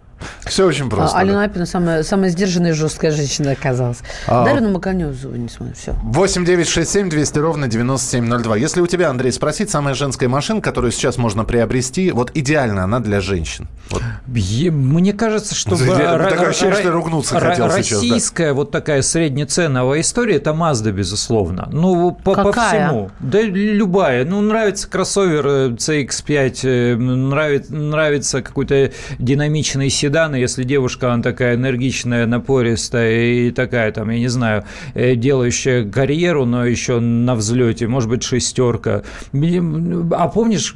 Все 0.45 0.65
очень 0.65 0.89
просто. 0.89 1.17
А, 1.17 1.21
Алена 1.21 1.43
Апина 1.43 1.65
самая, 1.65 2.03
самая 2.03 2.29
сдержанная 2.29 2.71
и 2.71 2.73
жесткая 2.73 3.11
женщина 3.11 3.51
оказалась. 3.51 3.99
А- 4.27 4.45
Дарину 4.45 4.73
зубы 5.13 5.37
не 5.37 5.49
смотрю, 5.49 5.75
все. 5.75 5.95
8 6.03 6.45
9 6.45 6.67
6 6.67 6.89
7 6.91 7.09
200 7.09 7.39
ровно 7.39 7.67
9702. 7.67 8.57
Если 8.57 8.81
у 8.81 8.87
тебя, 8.87 9.09
Андрей, 9.09 9.31
спросить, 9.31 9.69
самая 9.69 9.93
женская 9.93 10.27
машина, 10.27 10.61
которую 10.61 10.91
сейчас 10.91 11.17
можно 11.17 11.43
приобрести, 11.45 12.11
вот 12.11 12.31
идеально 12.33 12.83
она 12.83 12.99
для 12.99 13.21
женщин. 13.21 13.67
Вот. 13.89 14.01
Мне 14.27 15.13
кажется, 15.13 15.55
что 15.55 15.71
Такое 15.77 15.97
ра- 15.97 16.29
ра- 16.29 16.47
ощущение, 16.49 16.75
что 16.75 16.89
ра- 16.89 16.91
ругнуться 16.91 17.39
хотел 17.39 17.69
сейчас, 17.71 17.89
да. 18.01 18.07
Российская 18.07 18.53
вот 18.53 18.71
такая 18.71 19.01
среднеценовая 19.01 20.01
история– 20.01 20.35
это 20.37 20.51
Mazda, 20.51 20.91
безусловно. 20.91 21.67
Ну, 21.71 22.11
по, 22.11 22.33
по 22.33 22.43
Какая? 22.51 22.87
всему. 22.87 23.11
Да 23.19 23.41
любая. 23.41 24.25
Ну, 24.25 24.41
нравится 24.41 24.89
кроссовер 24.89 25.47
э, 25.47 25.69
CX-5, 25.69 26.59
э, 26.63 26.95
нравится, 26.95 27.73
нравится 27.73 28.41
какой-то 28.41 28.91
динамичный 29.19 29.89
седан, 29.89 30.12
и 30.13 30.39
если 30.39 30.63
девушка, 30.63 31.13
она 31.13 31.21
такая 31.23 31.55
энергичная, 31.55 32.25
напористая 32.25 33.11
и 33.21 33.51
такая, 33.51 33.91
там, 33.91 34.09
я 34.09 34.19
не 34.19 34.27
знаю, 34.27 34.63
э, 34.93 35.15
делающая 35.15 35.89
карьеру, 35.89 36.45
но 36.45 36.65
еще 36.65 36.99
на 36.99 37.35
взлете, 37.35 37.87
может 37.87 38.09
быть, 38.09 38.23
шестерка. 38.23 39.03
А 39.31 40.27
помнишь... 40.27 40.75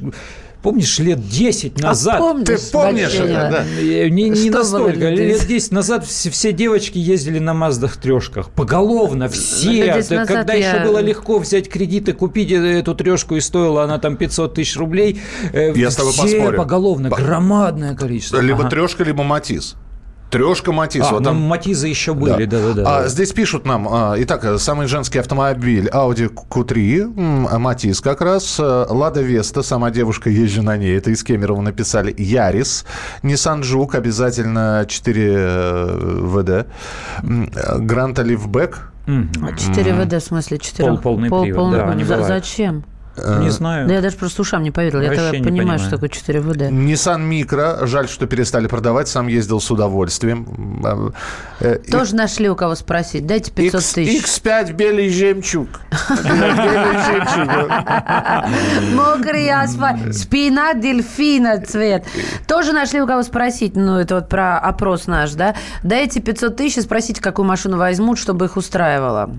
Помнишь, 0.62 0.98
лет 0.98 1.26
10 1.28 1.78
назад... 1.80 2.16
А 2.16 2.18
помнишь, 2.18 2.46
Ты 2.46 2.58
помнишь 2.72 3.14
это, 3.14 3.48
да? 3.50 3.64
Э, 3.80 4.08
Не, 4.08 4.28
не 4.28 4.50
настолько. 4.50 5.08
лет 5.08 5.18
Лет 5.18 5.38
10? 5.38 5.48
10 5.48 5.72
назад 5.72 6.04
все, 6.04 6.30
все 6.30 6.52
девочки 6.52 6.98
ездили 6.98 7.38
на 7.38 7.54
Маздах 7.54 7.96
трешках. 7.96 8.50
Поголовно, 8.50 9.28
все. 9.28 9.94
10 9.94 10.08
Да, 10.10 10.16
назад 10.16 10.36
Когда 10.36 10.54
я- 10.54 10.74
еще 10.74 10.84
было 10.84 10.98
легко 10.98 11.38
взять 11.38 11.68
кредит 11.68 12.08
и 12.08 12.12
купить 12.12 12.50
эту 12.50 12.94
трешку, 12.96 13.36
и 13.36 13.40
стоила 13.40 13.84
она 13.84 13.98
там 13.98 14.16
500 14.16 14.54
тысяч 14.54 14.76
рублей. 14.76 15.20
э, 15.52 15.72
Я 15.76 15.90
с 15.92 15.96
тобой 15.96 16.12
все 16.12 16.22
поспорю. 16.22 16.56
поголовно, 16.58 17.10
По- 17.10 17.16
громадное 17.16 17.94
количество. 17.94 18.40
Либо 18.40 18.60
Ага. 18.62 18.70
трешка, 18.70 19.04
либо 19.04 19.22
матис. 19.22 19.76
Трешка, 20.30 20.72
матис. 20.72 21.04
А, 21.08 21.12
вот 21.12 21.20
ну, 21.20 21.24
там- 21.26 21.40
Матизы 21.40 21.88
еще 21.88 22.12
были, 22.12 22.44
да-да-да. 22.44 22.98
А, 23.04 23.08
здесь 23.08 23.32
пишут 23.32 23.64
нам, 23.64 23.88
а, 23.90 24.14
итак, 24.18 24.44
самый 24.58 24.86
женский 24.86 25.18
автомобиль 25.18 25.88
Audi 25.88 26.28
Q3, 26.30 27.00
м, 27.16 27.48
а, 27.50 27.58
Матис 27.58 28.00
как 28.02 28.20
раз, 28.20 28.56
э, 28.60 28.86
Лада 28.90 29.22
Веста, 29.22 29.62
сама 29.62 29.90
девушка, 29.90 30.28
езжу 30.28 30.62
на 30.62 30.76
ней, 30.76 30.96
это 30.98 31.10
из 31.10 31.24
Кемерово 31.24 31.62
написали, 31.62 32.14
Ярис, 32.18 32.84
Nissan 33.22 33.62
Жук, 33.62 33.94
обязательно 33.94 34.84
4 34.86 35.34
э, 35.34 36.20
ВД, 36.24 36.66
Лифбек, 38.22 38.92
Мгм. 39.06 39.56
4 39.56 39.94
ВД, 39.94 40.12
в 40.14 40.20
смысле 40.20 40.58
4? 40.58 40.88
Пол- 40.90 40.98
полный 40.98 41.30
привод, 41.30 41.72
да, 41.72 41.88
они 41.90 42.04
бывают. 42.04 42.26
Зачем? 42.26 42.84
Не 43.40 43.50
знаю. 43.50 43.86
Да 43.88 43.94
я 43.94 44.00
даже 44.00 44.16
просто 44.16 44.42
ушам 44.42 44.62
не 44.62 44.70
поверила. 44.70 45.00
Я 45.00 45.08
Вообще 45.08 45.22
тогда 45.24 45.38
не 45.38 45.44
понимаю, 45.44 45.58
понимаю. 45.78 45.78
что 45.80 45.90
такое 45.90 46.08
4 46.08 46.40
ВД. 46.40 46.56
Nissan 46.70 47.28
Micro, 47.28 47.86
жаль, 47.86 48.08
что 48.08 48.26
перестали 48.26 48.66
продавать, 48.66 49.08
сам 49.08 49.26
ездил 49.28 49.60
с 49.60 49.70
удовольствием. 49.70 51.14
Э, 51.60 51.74
э, 51.84 51.90
Тоже 51.90 52.14
нашли 52.14 52.48
у 52.50 52.56
кого 52.56 52.74
спросить. 52.74 53.26
Дайте 53.26 53.50
500 53.50 53.80
X- 53.80 53.92
тысяч. 53.92 54.24
X5 54.24 54.72
белый 54.72 55.08
жемчуг. 55.10 55.68
Белый 56.24 56.98
жемчуг. 57.04 57.70
Мокрый 58.94 59.50
асфальт, 59.50 60.14
спина 60.14 60.74
дельфина 60.74 61.60
цвет. 61.64 62.04
Тоже 62.46 62.72
нашли 62.72 63.00
у 63.00 63.06
кого 63.06 63.22
спросить. 63.22 63.76
Ну, 63.76 63.98
это 63.98 64.16
вот 64.16 64.28
про 64.28 64.58
опрос 64.58 65.06
наш, 65.06 65.32
да? 65.32 65.54
Дайте 65.82 66.20
500 66.20 66.56
тысяч 66.56 66.78
и 66.78 66.80
спросите, 66.82 67.20
какую 67.20 67.46
машину 67.46 67.76
возьмут, 67.76 68.18
чтобы 68.18 68.46
их 68.46 68.56
устраивало. 68.56 69.30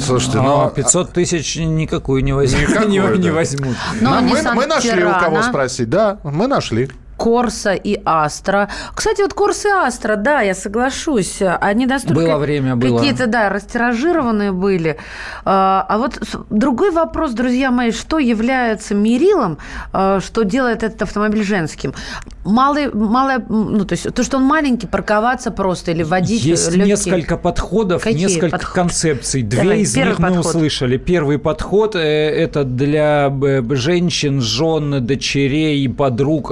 Слушайте, 0.00 0.38
А 0.38 0.42
ну... 0.42 0.70
500 0.70 1.12
тысяч 1.12 1.56
никакую 1.56 2.22
не 2.22 2.32
возьмут. 2.32 2.68
Никакую, 2.68 2.90
не, 2.90 2.98
не 3.18 3.28
да. 3.28 3.34
возьмут. 3.34 3.76
Но 4.00 4.20
мы, 4.20 4.40
мы 4.54 4.66
нашли 4.66 5.04
у 5.04 5.12
кого 5.12 5.42
спросить. 5.42 5.90
Да, 5.90 6.18
мы 6.22 6.46
нашли. 6.46 6.90
Корса 7.22 7.74
и 7.74 8.00
Астра. 8.04 8.68
Кстати, 8.94 9.22
вот 9.22 9.32
Корса 9.32 9.68
и 9.68 9.70
Астра, 9.70 10.16
да, 10.16 10.40
я 10.40 10.54
соглашусь. 10.54 11.40
Они 11.40 11.86
настолько... 11.86 12.20
Было 12.20 12.36
время, 12.36 12.74
было. 12.74 12.98
Какие-то, 12.98 13.28
да, 13.28 13.48
растиражированные 13.48 14.50
были. 14.50 14.98
А 15.44 15.86
а 15.88 15.98
вот 15.98 16.18
другой 16.50 16.90
вопрос, 16.90 17.32
друзья 17.32 17.70
мои, 17.70 17.92
что 17.92 18.18
является 18.18 18.94
мерилом, 18.96 19.58
а, 19.92 20.20
что 20.20 20.42
делает 20.42 20.82
этот 20.82 21.02
автомобиль 21.02 21.44
женским? 21.44 21.94
Малый, 22.44 22.90
малая, 22.92 23.38
м, 23.38 23.74
ну, 23.78 23.84
то 23.84 23.92
есть 23.94 24.12
то, 24.14 24.22
что 24.24 24.38
он 24.38 24.42
маленький, 24.44 24.86
парковаться 24.86 25.50
просто 25.50 25.92
или 25.92 26.02
водить 26.02 26.42
Есть 26.44 26.72
легкий. 26.72 26.88
несколько 26.90 27.36
подходов, 27.36 28.02
Какие 28.02 28.26
несколько 28.26 28.48
подход- 28.58 28.74
концепций. 28.74 29.42
Две 29.42 29.62
Давай, 29.62 29.80
из 29.80 29.96
них 29.96 30.18
мы 30.18 30.28
подход. 30.28 30.46
услышали. 30.46 30.96
Первый 30.96 31.38
подход 31.38 31.94
э, 31.94 32.00
это 32.00 32.64
для 32.64 33.32
э, 33.44 33.62
женщин, 33.70 34.40
жен, 34.40 35.06
дочерей, 35.06 35.88
подруг 35.88 36.50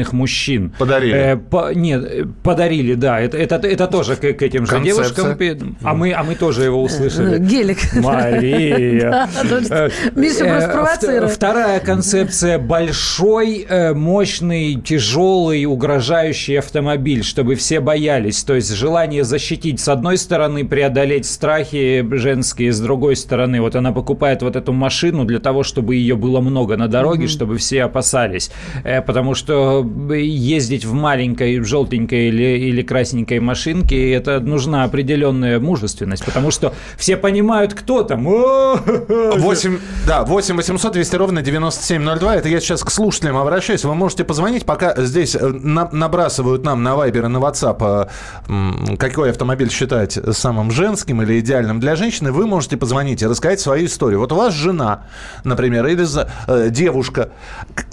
их 0.00 0.12
мужчин. 0.12 0.72
Подарили. 0.78 1.14
Э, 1.16 1.36
по, 1.36 1.72
нет, 1.74 2.04
э, 2.04 2.24
подарили, 2.44 2.94
да. 2.94 3.18
Это, 3.20 3.36
это, 3.38 3.56
это 3.56 3.86
тоже 3.88 4.14
к, 4.16 4.20
к 4.20 4.42
этим 4.42 4.66
же 4.66 4.72
Концепция. 4.72 5.04
девушкам. 5.34 5.76
А 5.82 5.94
мы, 5.94 6.12
а 6.12 6.22
мы 6.22 6.34
тоже 6.36 6.62
его 6.64 6.82
услышали. 6.82 7.38
Гелик. 7.38 7.78
Мария. 7.94 9.28
Э, 9.70 9.90
Миша 10.14 10.44
э, 10.44 10.48
просто 10.48 10.68
провоцирует. 10.72 11.32
вт- 11.32 11.34
Вторая 11.34 11.80
концепция– 11.80 12.58
большой, 12.60 13.66
э, 13.68 13.94
мощный, 13.94 14.74
тяжелый, 14.76 15.07
угрожающий 15.16 16.58
автомобиль, 16.58 17.24
чтобы 17.24 17.54
все 17.54 17.80
боялись. 17.80 18.42
То 18.44 18.54
есть 18.54 18.72
желание 18.74 19.24
защитить 19.24 19.80
с 19.80 19.88
одной 19.88 20.18
стороны, 20.18 20.64
преодолеть 20.64 21.26
страхи 21.26 22.06
женские 22.12 22.72
с 22.72 22.80
другой 22.80 23.16
стороны. 23.16 23.60
Вот 23.60 23.76
она 23.76 23.92
покупает 23.92 24.42
вот 24.42 24.56
эту 24.56 24.72
машину 24.72 25.24
для 25.24 25.38
того, 25.38 25.62
чтобы 25.62 25.94
ее 25.94 26.16
было 26.16 26.40
много 26.40 26.76
на 26.76 26.88
дороге, 26.88 27.26
чтобы 27.28 27.56
все 27.58 27.84
опасались. 27.84 28.50
Э, 28.84 29.02
Потому 29.02 29.34
что 29.34 29.86
ездить 30.14 30.84
в 30.84 30.92
маленькой 30.92 31.62
желтенькой 31.62 32.28
или, 32.28 32.58
или 32.58 32.82
красненькой 32.82 33.40
машинке, 33.40 34.12
это 34.12 34.40
нужна 34.40 34.84
определенная 34.84 35.58
мужественность, 35.60 36.24
потому 36.24 36.50
что 36.50 36.74
все 36.96 37.16
понимают, 37.16 37.74
кто 37.74 38.02
там. 38.02 38.26
О, 38.26 38.76
8, 39.36 39.78
да, 40.06 40.24
8 40.24 40.56
800 40.56 40.92
200 40.92 41.16
ровно 41.16 41.42
9702. 41.42 42.36
Это 42.36 42.48
я 42.48 42.60
сейчас 42.60 42.82
к 42.84 42.90
слушателям 42.90 43.36
обращаюсь. 43.36 43.84
Вы 43.84 43.94
можете 43.94 44.24
позвонить, 44.24 44.64
пока 44.66 44.94
здесь 45.04 45.34
э, 45.34 45.46
на- 45.46 45.88
набрасывают 45.92 46.64
нам 46.64 46.82
на 46.82 46.96
Вайбер 46.96 47.24
и 47.26 47.28
на 47.28 47.38
WhatsApp, 47.38 48.08
э, 48.48 48.96
какой 48.96 49.30
автомобиль 49.30 49.70
считать 49.70 50.18
самым 50.32 50.70
женским 50.70 51.22
или 51.22 51.40
идеальным 51.40 51.80
для 51.80 51.96
женщины. 51.96 52.32
Вы 52.32 52.46
можете 52.46 52.76
позвонить 52.76 53.22
и 53.22 53.26
рассказать 53.26 53.60
свою 53.60 53.86
историю. 53.86 54.20
Вот 54.20 54.32
у 54.32 54.36
вас 54.36 54.54
жена, 54.54 55.04
например, 55.44 55.86
или 55.86 56.04
за- 56.04 56.30
э, 56.46 56.68
девушка. 56.70 57.30
К- 57.74 57.84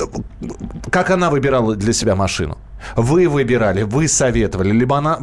Как 0.91 1.10
она 1.10 1.30
выбирала 1.30 1.76
для 1.76 1.94
себя 1.94 2.15
машину? 2.15 2.58
Вы 2.95 3.28
выбирали, 3.28 3.84
вы 3.84 4.08
советовали, 4.08 4.71
либо 4.71 4.98
она... 4.98 5.19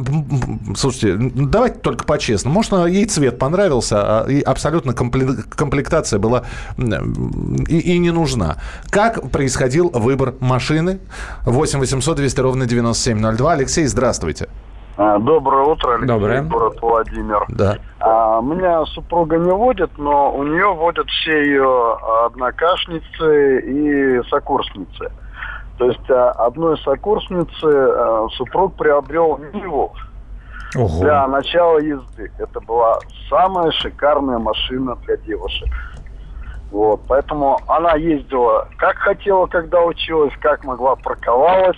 Слушайте, 0.75 1.15
давайте 1.35 1.79
только 1.79 2.05
по-честному. 2.05 2.55
Может, 2.55 2.73
ей 2.87 3.05
цвет 3.05 3.39
понравился, 3.39 4.21
а 4.21 4.29
и 4.29 4.41
абсолютно 4.41 4.91
компле- 4.91 5.43
комплектация 5.55 6.19
была 6.19 6.43
и, 6.77 7.79
и 7.79 7.97
не 7.99 8.11
нужна. 8.11 8.57
Как 8.89 9.29
происходил 9.31 9.89
выбор 9.89 10.33
машины? 10.39 10.99
8 11.45 11.79
800 11.79 12.17
200 12.17 12.39
ровно 12.41 12.65
9702. 12.65 13.53
Alексей, 13.53 13.85
здравствуйте. 13.85 14.47
А, 14.95 15.17
Доброе 15.17 15.63
утро, 15.65 15.93
Алексей, 15.95 16.07
Доброе. 16.07 16.41
город 16.43 16.77
Владимир. 16.81 17.45
Да. 17.49 17.77
А, 17.99 18.41
меня 18.41 18.85
супруга 18.85 19.37
не 19.37 19.51
водит, 19.51 19.89
но 19.97 20.35
у 20.35 20.43
нее 20.43 20.71
водят 20.73 21.07
все 21.09 21.43
ее 21.45 21.97
однокашницы 22.25 23.59
и 23.61 24.21
сокурсницы. 24.29 25.11
То 25.77 25.85
есть 25.85 26.09
а, 26.09 26.31
одной 26.31 26.77
сокурсницы 26.79 27.65
а, 27.65 28.27
супруг 28.33 28.75
приобрел 28.75 29.39
Ниву 29.53 29.93
для 30.73 31.27
начала 31.27 31.79
езды. 31.79 32.31
Это 32.37 32.59
была 32.61 32.99
самая 33.29 33.71
шикарная 33.71 34.39
машина 34.39 34.95
для 35.05 35.17
девушек. 35.17 35.69
Вот, 36.71 37.01
поэтому 37.07 37.59
она 37.67 37.93
ездила 37.93 38.67
как 38.77 38.95
хотела, 38.97 39.45
когда 39.45 39.81
училась, 39.81 40.33
как 40.41 40.63
могла, 40.63 40.95
парковалась, 40.95 41.77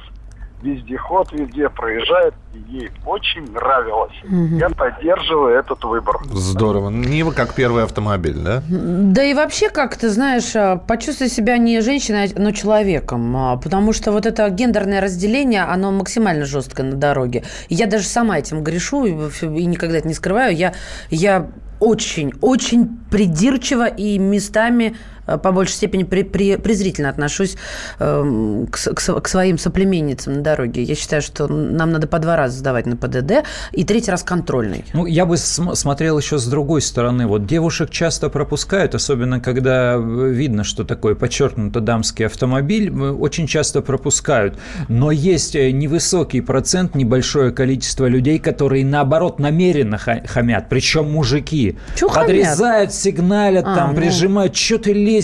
вездеход 0.65 1.31
везде 1.31 1.69
проезжает, 1.69 2.33
и 2.53 2.59
ей 2.71 2.91
очень 3.05 3.51
нравилось. 3.51 4.13
Я 4.59 4.69
поддерживаю 4.69 5.59
этот 5.59 5.83
выбор. 5.83 6.17
Здорово. 6.31 6.89
Нива 6.89 7.31
как 7.31 7.53
первый 7.53 7.83
автомобиль, 7.83 8.35
да? 8.37 8.63
Да 8.69 9.23
и 9.23 9.33
вообще, 9.33 9.69
как 9.69 9.95
ты 9.97 10.09
знаешь, 10.09 10.55
а, 10.55 10.77
почувствуй 10.77 11.29
себя 11.29 11.57
не 11.57 11.81
женщиной, 11.81 12.31
но 12.35 12.51
человеком. 12.51 13.35
а, 13.35 13.57
Потому 13.57 13.93
что 13.93 14.11
вот 14.11 14.25
это 14.25 14.49
гендерное 14.49 15.01
разделение, 15.01 15.63
оно 15.63 15.91
максимально 15.91 16.45
жесткое 16.45 16.85
на 16.87 16.95
дороге. 16.95 17.43
Я 17.69 17.87
даже 17.87 18.05
сама 18.05 18.39
этим 18.39 18.63
грешу 18.63 19.05
и, 19.05 19.65
никогда 19.65 19.97
это 19.97 20.07
не 20.07 20.13
скрываю. 20.13 20.55
Я, 20.55 20.73
я 21.09 21.47
очень, 21.79 22.33
очень 22.41 22.97
придирчиво 23.11 23.85
и 23.85 24.17
местами 24.17 24.95
по 25.25 25.51
большей 25.51 25.73
степени 25.73 26.03
при- 26.03 26.23
при- 26.23 26.55
презрительно 26.57 27.09
отношусь 27.09 27.57
эм, 27.99 28.67
к, 28.67 28.77
к 28.77 29.21
к 29.21 29.27
своим 29.27 29.57
соплеменницам 29.57 30.33
на 30.33 30.41
дороге. 30.41 30.83
Я 30.83 30.95
считаю, 30.95 31.21
что 31.21 31.47
нам 31.47 31.91
надо 31.91 32.07
по 32.07 32.19
два 32.19 32.35
раза 32.35 32.57
сдавать 32.59 32.85
на 32.85 32.95
ПДД 32.95 33.43
и 33.71 33.83
третий 33.83 34.11
раз 34.11 34.23
контрольный. 34.23 34.85
Ну, 34.93 35.05
я 35.05 35.25
бы 35.25 35.37
см- 35.37 35.75
смотрел 35.75 36.17
еще 36.19 36.37
с 36.37 36.45
другой 36.45 36.81
стороны. 36.81 37.27
Вот 37.27 37.45
девушек 37.45 37.89
часто 37.89 38.29
пропускают, 38.29 38.95
особенно 38.95 39.39
когда 39.39 39.95
э, 39.95 40.29
видно, 40.29 40.63
что 40.63 40.83
такой 40.83 41.15
подчеркнуто 41.15 41.79
дамский 41.79 42.25
автомобиль, 42.25 42.89
э, 42.89 43.11
очень 43.11 43.47
часто 43.47 43.81
пропускают. 43.81 44.57
Но 44.89 45.11
есть 45.11 45.55
э, 45.55 45.71
невысокий 45.71 46.41
процент, 46.41 46.95
небольшое 46.95 47.51
количество 47.51 48.05
людей, 48.07 48.39
которые 48.39 48.85
наоборот 48.85 49.39
намеренно 49.39 49.97
ха- 49.97 50.21
хамят, 50.27 50.67
причем 50.69 51.11
мужики. 51.11 51.77
Чё 51.95 52.09
хамят? 52.09 52.27
Подрезают, 52.27 52.93
сигналят, 52.93 53.65
А, 53.67 53.75
там, 53.75 53.89
ну. 53.91 53.95
прижимают. 54.01 54.55
Что 54.55 54.77
ты 54.77 54.93
лезешь? 54.93 55.14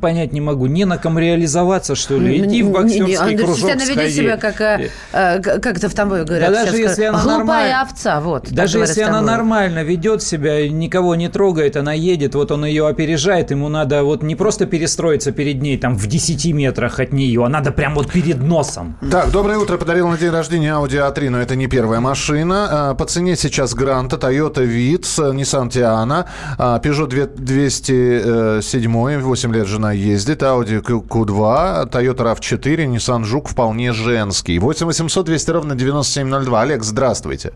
Понять 0.00 0.32
не 0.32 0.40
могу. 0.40 0.66
Не 0.66 0.84
на 0.84 0.98
ком 0.98 1.18
реализоваться, 1.18 1.94
что 1.94 2.18
ли? 2.18 2.38
Иди 2.38 2.46
в 2.46 2.46
Не, 2.46 2.62
не, 2.62 2.62
боксерский 2.72 3.14
Андрей, 3.16 3.38
кружок 3.38 3.70
она 3.70 3.84
ведет 3.84 4.10
себя 4.12 4.36
как, 4.36 4.60
э, 4.60 4.90
э, 5.12 5.38
к- 5.40 5.58
как 5.60 5.78
это 5.78 5.88
в 5.88 5.94
Тамбове 5.94 6.24
говорят. 6.24 6.50
Да 6.52 6.64
даже 6.64 6.76
если 6.76 7.04
она 7.04 7.18
Глупая 7.18 7.38
нормально- 7.38 7.82
овца, 7.82 8.20
вот. 8.20 8.50
Даже 8.50 8.78
если 8.78 9.02
она 9.02 9.20
нормально 9.20 9.82
ведет 9.84 10.22
себя, 10.22 10.68
никого 10.68 11.14
не 11.14 11.28
трогает, 11.28 11.76
она 11.76 11.92
едет, 11.92 12.34
вот 12.34 12.50
он 12.52 12.64
ее 12.64 12.86
опережает, 12.88 13.50
ему 13.50 13.68
надо 13.68 14.02
вот 14.04 14.22
не 14.22 14.34
просто 14.36 14.66
перестроиться 14.66 15.32
перед 15.32 15.62
ней 15.62 15.76
там 15.78 15.96
в 15.96 16.06
10 16.06 16.52
метрах 16.52 17.00
от 17.00 17.12
нее, 17.12 17.44
а 17.44 17.48
надо 17.48 17.72
прям 17.72 17.94
вот 17.94 18.10
перед 18.12 18.40
носом. 18.42 18.96
Так, 19.10 19.30
доброе 19.30 19.58
утро. 19.58 19.76
Подарил 19.76 20.08
на 20.08 20.16
день 20.18 20.30
рождения 20.30 20.70
Audi 20.72 20.98
A3, 21.12 21.30
но 21.30 21.40
это 21.40 21.56
не 21.56 21.66
первая 21.66 22.00
машина. 22.00 22.68
А, 22.70 22.94
По 22.94 23.04
цене 23.04 23.36
сейчас 23.36 23.74
Гранта, 23.74 24.16
Toyota 24.16 24.64
Vitz, 24.66 25.18
Nissan 25.32 25.68
Tiana, 25.70 26.24
а, 26.58 26.78
Peugeot 26.80 27.06
207, 27.36 29.20
8 29.26 29.52
лет 29.52 29.66
жена 29.66 29.92
ездит, 29.92 30.42
Audi 30.42 30.80
Q- 30.80 31.04
Q2, 31.08 31.90
Toyota 31.90 32.34
RAV4, 32.34 32.86
Nissan 32.86 33.24
Жук 33.24 33.48
вполне 33.48 33.92
женский. 33.92 34.58
8 34.58 34.86
800 34.86 35.26
200 35.26 35.50
ровно 35.50 35.74
9702. 35.74 36.62
Олег, 36.62 36.82
здравствуйте. 36.84 37.52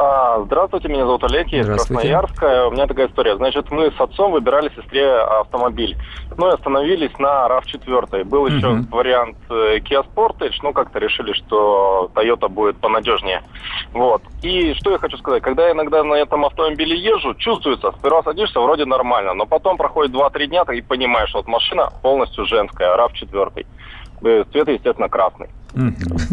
А, 0.00 0.42
здравствуйте, 0.44 0.86
меня 0.88 1.04
зовут 1.06 1.24
Олег, 1.24 1.48
я 1.48 1.60
из. 1.60 1.66
Красноярска. 1.66 2.68
У 2.68 2.70
меня 2.70 2.86
такая 2.86 3.08
история. 3.08 3.36
Значит, 3.36 3.72
мы 3.72 3.90
с 3.90 4.00
отцом 4.00 4.30
выбирали 4.30 4.70
сестре 4.76 5.12
автомобиль. 5.12 5.96
Ну 6.36 6.48
и 6.48 6.54
остановились 6.54 7.10
на 7.18 7.48
RAV4. 7.48 8.22
Был 8.24 8.46
еще 8.46 8.68
Мгм. 8.68 8.88
вариант 8.92 9.36
э, 9.50 9.78
Kia 9.78 10.04
Sportage, 10.06 10.54
ну 10.62 10.72
как-то 10.72 11.00
решили, 11.00 11.32
что 11.32 12.12
Toyota 12.14 12.48
будет 12.48 12.76
понадежнее. 12.76 13.42
Вот. 13.92 14.22
И 14.42 14.72
что 14.74 14.92
я 14.92 14.98
хочу 14.98 15.16
сказать, 15.16 15.42
когда 15.42 15.66
я 15.66 15.72
иногда 15.72 16.04
на 16.04 16.14
этом 16.14 16.44
автомобиле 16.44 16.96
езжу, 16.96 17.34
чувствуется, 17.34 17.90
сперва 17.98 18.22
садишься, 18.22 18.60
вроде 18.60 18.84
нормально, 18.84 19.34
но 19.34 19.46
потом 19.46 19.76
проходит 19.76 20.14
2-3 20.14 20.46
дня, 20.46 20.62
и 20.72 20.80
понимаешь, 20.80 21.30
что 21.30 21.38
вот 21.38 21.48
машина 21.48 21.90
полностью 22.02 22.46
женская, 22.46 22.96
RAV4. 22.96 23.66
Э, 24.22 24.44
Цвет, 24.52 24.68
естественно, 24.68 25.08
красный. 25.08 25.48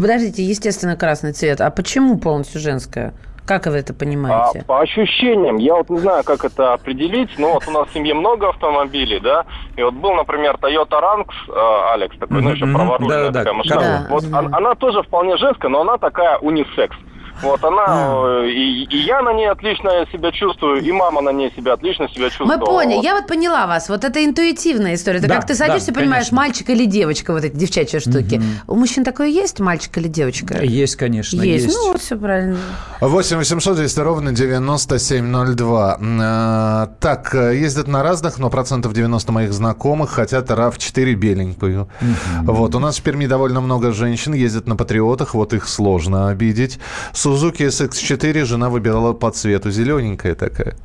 Подождите, 0.00 0.44
естественно, 0.44 0.96
красный 0.96 1.32
цвет. 1.32 1.60
А 1.60 1.70
почему 1.70 2.18
полностью 2.18 2.60
женская? 2.60 3.12
Как 3.46 3.66
вы 3.66 3.76
это 3.76 3.92
А, 3.92 3.96
понимаете? 3.96 4.64
по 4.66 4.80
ощущениям, 4.80 5.58
я 5.58 5.76
вот 5.76 5.88
не 5.88 5.98
знаю, 5.98 6.24
как 6.24 6.44
это 6.44 6.72
определить, 6.72 7.30
но 7.38 7.54
вот 7.54 7.68
у 7.68 7.70
нас 7.70 7.88
в 7.88 7.92
семье 7.92 8.12
много 8.14 8.48
автомобилей, 8.48 9.20
да, 9.20 9.44
и 9.76 9.82
вот 9.82 9.94
был, 9.94 10.14
например, 10.14 10.56
Toyota 10.56 11.00
Ranks, 11.00 11.34
э, 11.48 11.92
Алекс 11.94 12.16
такой, 12.18 12.42
ну 12.42 12.50
еще 12.50 12.66
праворульная 12.66 13.30
такая 13.30 13.54
машина. 13.54 13.80
Да, 13.80 14.06
вот 14.10 14.24
она 14.32 14.74
тоже 14.74 15.02
вполне 15.02 15.36
женская, 15.36 15.68
но 15.68 15.82
она 15.82 15.96
такая 15.96 16.38
унисекс. 16.38 16.96
Вот 17.42 17.62
она, 17.64 17.84
А. 17.86 18.42
э, 18.44 18.50
и, 18.50 18.84
и 18.84 18.96
я 18.98 19.22
на 19.22 19.32
ней 19.32 19.48
отлично 19.50 19.90
себя 20.12 20.32
чувствую, 20.32 20.82
и 20.82 20.92
мама 20.92 21.20
на 21.20 21.30
ней 21.30 21.52
себя 21.56 21.74
отлично 21.74 22.08
себя 22.08 22.28
чувствует. 22.30 22.58
Мы 22.60 22.64
поняли, 22.64 23.02
я 23.04 23.14
вот 23.14 23.26
поняла 23.26 23.66
вас. 23.66 23.88
Вот 23.88 24.04
это 24.04 24.24
интуитивная 24.24 24.94
история. 24.94 25.18
Это 25.18 25.28
Да, 25.28 25.36
как 25.36 25.46
ты 25.46 25.54
садишься, 25.54 25.92
да, 25.92 26.00
понимаешь, 26.00 26.24
конечно. 26.30 26.36
мальчик 26.36 26.70
или 26.70 26.84
девочка, 26.86 27.32
вот 27.32 27.44
эти 27.44 27.54
девчачьи 27.56 28.00
штуки. 28.00 28.40
У 28.66 28.74
мужчин 28.74 29.04
такое 29.04 29.28
есть, 29.28 29.60
мальчик 29.60 29.96
или 29.98 30.08
девочка? 30.08 30.62
Есть, 30.62 30.96
конечно, 30.96 31.42
есть. 31.42 31.66
Ну, 31.68 31.92
вот 31.92 32.00
все 32.00 32.16
правильно. 32.16 32.56
8 33.00 33.36
800 33.38 33.76
200 33.76 34.00
ровно 34.00 34.32
9702. 34.32 35.98
Э, 36.00 36.86
Так, 37.00 37.34
э, 37.34 37.56
ездят 37.56 37.88
на 37.88 38.02
разных, 38.02 38.38
но 38.38 38.50
процентов 38.50 38.92
90 38.92 39.32
моих 39.32 39.52
знакомых 39.52 40.10
хотят 40.10 40.50
RAV4 40.50 41.14
беленькую. 41.14 41.88
Вот, 42.42 42.74
у 42.74 42.78
нас 42.78 42.98
в 42.98 43.02
Перми 43.02 43.26
довольно 43.26 43.60
много 43.60 43.92
женщин 43.92 44.32
ездят 44.34 44.66
на 44.66 44.76
патриотах, 44.76 45.34
вот 45.34 45.52
их 45.52 45.68
сложно 45.68 46.28
обидеть. 46.28 46.78
Suzuki 47.26 47.66
SX4 47.66 48.44
жена 48.44 48.68
выбирала 48.70 49.12
по 49.12 49.32
цвету, 49.32 49.72
зелененькая 49.72 50.36
такая. 50.36 50.76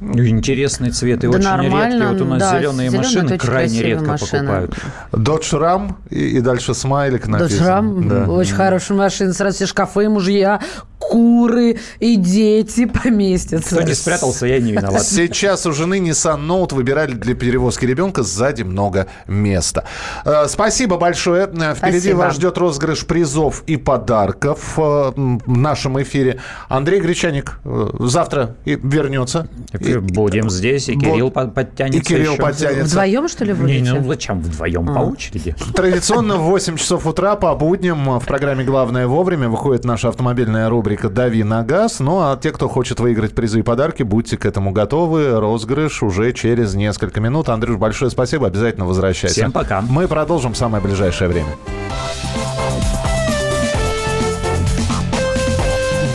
Ну, 0.00 0.24
Интересный 0.26 0.90
цвет 0.90 1.22
и 1.24 1.28
Да 1.28 1.36
очень 1.36 1.44
нормально, 1.44 1.94
редкий. 2.04 2.12
Вот 2.14 2.20
у 2.22 2.24
нас 2.24 2.38
да, 2.40 2.58
зеленые 2.58 2.90
зелёная 2.90 3.06
машины 3.08 3.38
крайне 3.38 3.82
редко 3.82 4.04
машина. 4.04 4.38
покупают. 4.40 4.74
Dodge 5.12 5.52
Ram 5.60 5.94
и, 6.08 6.38
и 6.38 6.40
дальше 6.40 6.72
смайлик 6.74 7.26
написан. 7.26 7.58
Додж 7.58 7.66
Рам, 7.68 8.08
Да. 8.08 8.24
очень 8.26 8.54
хорошая 8.54 8.96
машина. 8.96 9.32
Сразу 9.34 9.56
все 9.56 9.66
шкафы, 9.66 10.08
мужья, 10.08 10.60
куры, 10.98 11.78
и 11.98 12.16
дети 12.16 12.84
поместятся. 13.02 13.76
Кто 13.76 13.84
не 13.84 13.94
спрятался, 13.94 14.46
я 14.46 14.58
не 14.58 14.72
виноват. 14.72 15.02
Сейчас 15.02 15.66
у 15.66 15.72
жены 15.72 15.98
Nissan 15.98 16.46
Note 16.46 16.74
выбирали 16.74 17.12
для 17.12 17.34
перевозки 17.34 17.84
ребенка 17.84 18.22
сзади 18.22 18.62
много 18.62 19.06
места. 19.26 19.84
Э, 20.24 20.46
Спасибо 20.48 20.96
большое. 20.96 21.42
Э, 21.52 21.74
Впереди 21.74 21.98
Спасибо. 22.00 22.16
вас 22.18 22.34
ждет 22.36 22.56
розыгрыш 22.58 23.04
призов 23.06 23.64
и 23.66 23.76
подарков 23.76 24.74
э, 24.78 24.80
в 25.16 25.40
нашем 25.46 26.00
эфире. 26.02 26.38
Андрей 26.68 27.00
Гречаник 27.00 27.58
завтра 27.98 28.56
вернется. 28.64 29.48
И- 29.78 29.89
Будем 29.98 30.48
здесь, 30.50 30.88
и 30.88 30.94
Вот. 30.94 31.04
Кирилл 31.04 31.30
под- 31.30 31.54
подтянется 31.54 31.98
И 32.00 32.02
Кирилл 32.02 32.32
еще. 32.34 32.42
подтянется. 32.42 32.84
Вдвоем, 32.84 33.28
что 33.28 33.44
ли, 33.44 33.52
Не, 33.52 33.58
будете? 33.58 33.92
ну 33.94 34.08
зачем 34.08 34.40
вдвоем 34.40 34.86
по 34.86 35.00
А. 35.00 35.02
очереди? 35.04 35.54
Традиционно 35.74 36.36
в 36.36 36.42
8 36.42 36.76
часов 36.76 37.06
утра 37.06 37.36
по 37.36 37.54
будням 37.54 38.18
в 38.18 38.26
программе 38.26 38.64
«Главное 38.64 39.06
вовремя» 39.06 39.48
выходит 39.48 39.84
наша 39.84 40.08
автомобильная 40.08 40.68
рубрика 40.68 41.08
«Дави 41.08 41.42
на 41.42 41.62
газ». 41.62 42.00
Ну, 42.00 42.18
а 42.20 42.38
те, 42.40 42.50
кто 42.52 42.68
хочет 42.68 43.00
выиграть 43.00 43.34
призы 43.34 43.60
и 43.60 43.62
подарки, 43.62 44.02
будьте 44.02 44.36
к 44.36 44.46
этому 44.46 44.72
готовы. 44.72 45.38
Розыгрыш 45.40 46.02
уже 46.02 46.32
через 46.32 46.74
несколько 46.74 47.20
минут. 47.20 47.48
Андрюш, 47.48 47.76
большое 47.76 48.10
спасибо. 48.10 48.46
Обязательно 48.46 48.86
возвращайся. 48.86 49.34
Всем 49.34 49.52
пока. 49.52 49.80
Мы 49.80 50.06
продолжим 50.08 50.52
в 50.52 50.56
самое 50.56 50.82
ближайшее 50.82 51.28
время. 51.28 51.48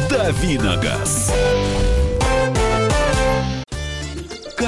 Давиногаз. 0.09 1.31